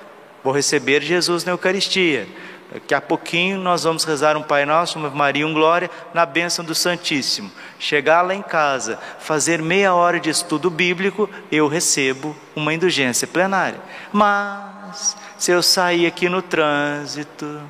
vou 0.43 0.53
receber 0.53 1.01
Jesus 1.01 1.43
na 1.43 1.51
Eucaristia. 1.51 2.27
Daqui 2.71 2.93
a 2.93 3.01
pouquinho 3.01 3.59
nós 3.59 3.83
vamos 3.83 4.05
rezar 4.05 4.37
um 4.37 4.43
Pai 4.43 4.65
Nosso, 4.65 4.97
uma 4.97 5.09
Maria, 5.09 5.45
um 5.45 5.53
Glória, 5.53 5.91
na 6.13 6.25
bênção 6.25 6.63
do 6.63 6.73
Santíssimo. 6.73 7.51
Chegar 7.77 8.21
lá 8.21 8.33
em 8.33 8.41
casa, 8.41 8.97
fazer 9.19 9.61
meia 9.61 9.93
hora 9.93 10.21
de 10.21 10.29
estudo 10.29 10.69
bíblico, 10.69 11.29
eu 11.51 11.67
recebo 11.67 12.33
uma 12.55 12.73
indulgência 12.73 13.27
plenária. 13.27 13.79
Mas 14.13 15.17
se 15.37 15.51
eu 15.51 15.61
sair 15.61 16.05
aqui 16.05 16.29
no 16.29 16.41
trânsito, 16.41 17.61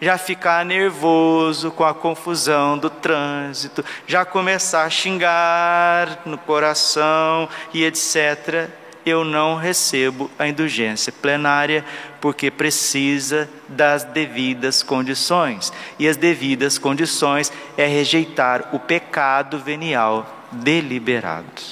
já 0.00 0.16
ficar 0.18 0.64
nervoso 0.64 1.72
com 1.72 1.82
a 1.84 1.92
confusão 1.92 2.78
do 2.78 2.90
trânsito, 2.90 3.84
já 4.06 4.24
começar 4.24 4.84
a 4.84 4.90
xingar 4.90 6.20
no 6.24 6.38
coração 6.38 7.48
e 7.72 7.84
etc., 7.84 8.68
eu 9.04 9.24
não 9.24 9.56
recebo 9.56 10.30
a 10.38 10.48
indulgência 10.48 11.12
plenária, 11.12 11.84
porque 12.20 12.50
precisa 12.50 13.48
das 13.68 14.04
devidas 14.04 14.82
condições. 14.82 15.72
E 15.98 16.08
as 16.08 16.16
devidas 16.16 16.78
condições 16.78 17.52
é 17.76 17.86
rejeitar 17.86 18.70
o 18.72 18.78
pecado 18.78 19.58
venial 19.58 20.26
deliberado. 20.50 21.62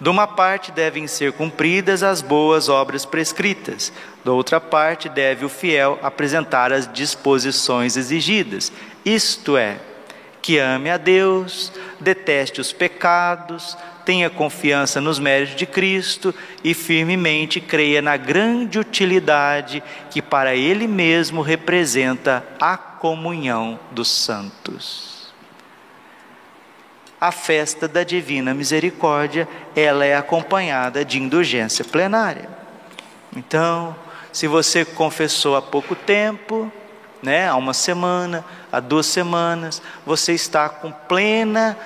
De 0.00 0.08
uma 0.08 0.26
parte 0.26 0.72
devem 0.72 1.06
ser 1.06 1.32
cumpridas 1.32 2.02
as 2.02 2.22
boas 2.22 2.70
obras 2.70 3.04
prescritas, 3.04 3.92
da 4.24 4.32
outra 4.32 4.58
parte 4.58 5.10
deve 5.10 5.44
o 5.44 5.48
fiel 5.48 5.98
apresentar 6.02 6.72
as 6.72 6.90
disposições 6.90 7.98
exigidas, 7.98 8.72
isto 9.04 9.58
é, 9.58 9.78
que 10.40 10.58
ame 10.58 10.88
a 10.88 10.96
Deus, 10.96 11.70
deteste 12.00 12.62
os 12.62 12.72
pecados, 12.72 13.76
tenha 14.10 14.28
confiança 14.28 15.00
nos 15.00 15.20
méritos 15.20 15.54
de 15.54 15.64
Cristo 15.64 16.34
e 16.64 16.74
firmemente 16.74 17.60
creia 17.60 18.02
na 18.02 18.16
grande 18.16 18.76
utilidade 18.76 19.80
que 20.10 20.20
para 20.20 20.52
Ele 20.56 20.88
mesmo 20.88 21.42
representa 21.42 22.44
a 22.60 22.76
comunhão 22.76 23.78
dos 23.92 24.10
santos. 24.10 25.32
A 27.20 27.30
festa 27.30 27.86
da 27.86 28.02
Divina 28.02 28.52
Misericórdia, 28.52 29.46
ela 29.76 30.04
é 30.04 30.16
acompanhada 30.16 31.04
de 31.04 31.22
indulgência 31.22 31.84
plenária. 31.84 32.48
Então, 33.36 33.94
se 34.32 34.48
você 34.48 34.84
confessou 34.84 35.54
há 35.54 35.62
pouco 35.62 35.94
tempo, 35.94 36.68
né, 37.22 37.48
há 37.48 37.54
uma 37.54 37.72
semana, 37.72 38.44
há 38.72 38.80
duas 38.80 39.06
semanas, 39.06 39.80
você 40.04 40.32
está 40.32 40.68
com 40.68 40.90
plena 40.90 41.78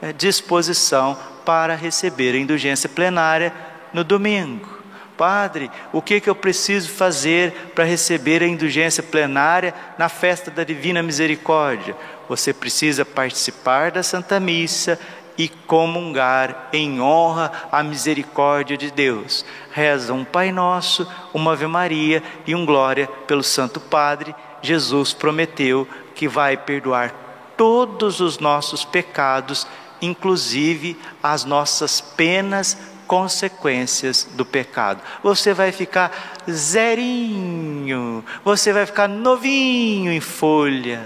eh, 0.00 0.12
disposição 0.12 1.18
para 1.46 1.76
receber 1.76 2.34
a 2.34 2.38
indulgência 2.38 2.88
plenária 2.88 3.54
no 3.94 4.04
domingo. 4.04 4.76
Padre, 5.16 5.70
o 5.94 6.02
que, 6.02 6.20
que 6.20 6.28
eu 6.28 6.34
preciso 6.34 6.90
fazer 6.90 7.70
para 7.74 7.84
receber 7.84 8.42
a 8.42 8.46
indulgência 8.46 9.02
plenária 9.02 9.72
na 9.96 10.10
festa 10.10 10.50
da 10.50 10.62
Divina 10.62 11.02
Misericórdia? 11.02 11.96
Você 12.28 12.52
precisa 12.52 13.02
participar 13.02 13.92
da 13.92 14.02
Santa 14.02 14.38
Missa 14.38 14.98
e 15.38 15.48
comungar 15.48 16.68
em 16.72 17.00
honra 17.00 17.50
à 17.70 17.82
misericórdia 17.82 18.76
de 18.76 18.90
Deus. 18.90 19.44
Reza 19.70 20.12
um 20.12 20.24
Pai 20.24 20.50
Nosso, 20.50 21.10
uma 21.32 21.52
Ave 21.52 21.66
Maria 21.66 22.22
e 22.46 22.54
um 22.54 22.66
Glória 22.66 23.06
pelo 23.26 23.42
Santo 23.42 23.80
Padre. 23.80 24.34
Jesus 24.60 25.14
prometeu 25.14 25.86
que 26.14 26.26
vai 26.26 26.56
perdoar 26.56 27.14
todos 27.56 28.20
os 28.20 28.38
nossos 28.38 28.84
pecados, 28.84 29.66
inclusive 30.00 30.96
as 31.22 31.44
nossas 31.44 32.00
penas 32.00 32.76
consequências 33.06 34.28
do 34.32 34.44
pecado. 34.44 35.00
Você 35.22 35.54
vai 35.54 35.72
ficar 35.72 36.42
zerinho, 36.50 38.24
você 38.44 38.72
vai 38.72 38.86
ficar 38.86 39.08
novinho 39.08 40.12
em 40.12 40.20
folha. 40.20 41.04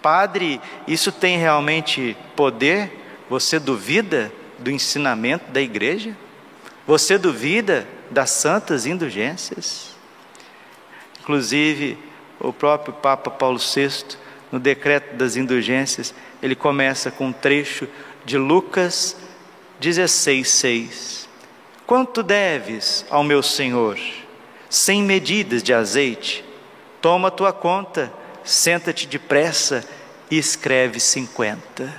Padre, 0.00 0.60
isso 0.86 1.12
tem 1.12 1.38
realmente 1.38 2.16
poder? 2.36 3.24
Você 3.28 3.58
duvida 3.58 4.32
do 4.58 4.70
ensinamento 4.70 5.50
da 5.50 5.60
igreja? 5.60 6.16
Você 6.86 7.16
duvida 7.16 7.86
das 8.10 8.30
santas 8.30 8.84
indulgências? 8.84 9.94
Inclusive, 11.20 11.98
o 12.38 12.52
próprio 12.52 12.92
Papa 12.92 13.30
Paulo 13.30 13.58
VI, 13.58 14.18
no 14.52 14.60
decreto 14.60 15.16
das 15.16 15.36
indulgências, 15.36 16.14
ele 16.42 16.54
começa 16.54 17.10
com 17.10 17.28
um 17.28 17.32
trecho 17.32 17.88
de 18.24 18.38
Lucas 18.38 19.16
16:6. 19.80 21.28
Quanto 21.86 22.22
deves 22.22 23.04
ao 23.10 23.22
meu 23.22 23.42
Senhor? 23.42 23.98
Sem 24.70 25.02
medidas 25.02 25.62
de 25.62 25.74
azeite. 25.74 26.44
Toma 27.00 27.30
tua 27.30 27.52
conta, 27.52 28.12
senta-te 28.42 29.06
depressa 29.06 29.84
e 30.30 30.38
escreve 30.38 30.98
cinquenta. 30.98 31.94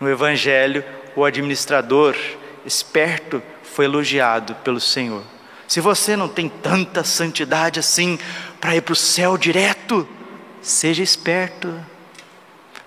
No 0.00 0.08
Evangelho, 0.08 0.82
o 1.14 1.24
administrador 1.24 2.16
esperto 2.64 3.42
foi 3.62 3.84
elogiado 3.84 4.54
pelo 4.56 4.80
Senhor. 4.80 5.22
Se 5.68 5.80
você 5.80 6.16
não 6.16 6.28
tem 6.28 6.48
tanta 6.48 7.04
santidade 7.04 7.78
assim 7.78 8.18
para 8.60 8.74
ir 8.74 8.80
para 8.80 8.92
o 8.92 8.96
céu 8.96 9.36
direto, 9.36 10.08
seja 10.60 11.02
esperto, 11.02 11.78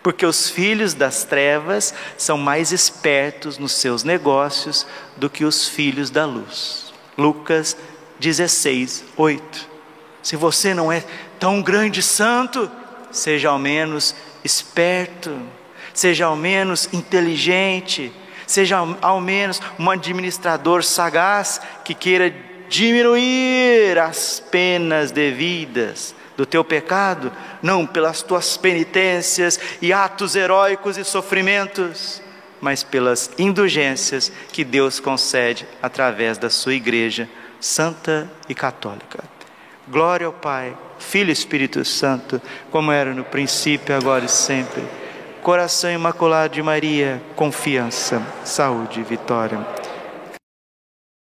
porque 0.03 0.25
os 0.25 0.49
filhos 0.49 0.93
das 0.93 1.23
trevas 1.23 1.93
são 2.17 2.37
mais 2.37 2.71
espertos 2.71 3.57
nos 3.57 3.71
seus 3.71 4.03
negócios 4.03 4.85
do 5.17 5.29
que 5.29 5.45
os 5.45 5.67
filhos 5.67 6.09
da 6.09 6.25
luz. 6.25 6.93
Lucas 7.17 7.75
16, 8.19 9.05
8. 9.17 9.69
Se 10.21 10.35
você 10.35 10.73
não 10.73 10.91
é 10.91 11.03
tão 11.39 11.61
grande 11.61 12.03
santo, 12.03 12.69
seja 13.11 13.49
ao 13.49 13.57
menos 13.57 14.13
esperto 14.43 15.31
seja 15.93 16.25
ao 16.25 16.35
menos 16.35 16.89
inteligente, 16.91 18.11
seja 18.47 18.77
ao 19.01 19.21
menos 19.21 19.61
um 19.79 19.89
administrador 19.89 20.83
sagaz 20.83 21.61
que 21.85 21.93
queira 21.93 22.33
diminuir 22.67 23.99
as 23.99 24.39
penas 24.39 25.11
devidas 25.11 26.15
do 26.35 26.45
teu 26.45 26.63
pecado, 26.63 27.31
não 27.61 27.85
pelas 27.85 28.21
tuas 28.21 28.57
penitências 28.57 29.59
e 29.81 29.93
atos 29.93 30.35
heróicos 30.35 30.97
e 30.97 31.03
sofrimentos, 31.03 32.21
mas 32.59 32.83
pelas 32.83 33.29
indulgências 33.37 34.31
que 34.51 34.63
Deus 34.63 34.99
concede 34.99 35.67
através 35.81 36.37
da 36.37 36.49
sua 36.49 36.73
igreja 36.73 37.29
santa 37.59 38.29
e 38.49 38.55
católica. 38.55 39.23
Glória 39.87 40.27
ao 40.27 40.33
Pai, 40.33 40.75
Filho 40.97 41.29
e 41.29 41.33
Espírito 41.33 41.83
Santo, 41.83 42.41
como 42.71 42.91
era 42.91 43.13
no 43.13 43.23
princípio, 43.23 43.95
agora 43.95 44.25
e 44.25 44.29
sempre 44.29 44.83
Coração 45.43 45.91
Imaculado 45.91 46.53
de 46.53 46.63
Maria, 46.63 47.21
confiança, 47.35 48.25
saúde 48.45 49.01
e 49.01 49.03
vitória. 49.03 49.59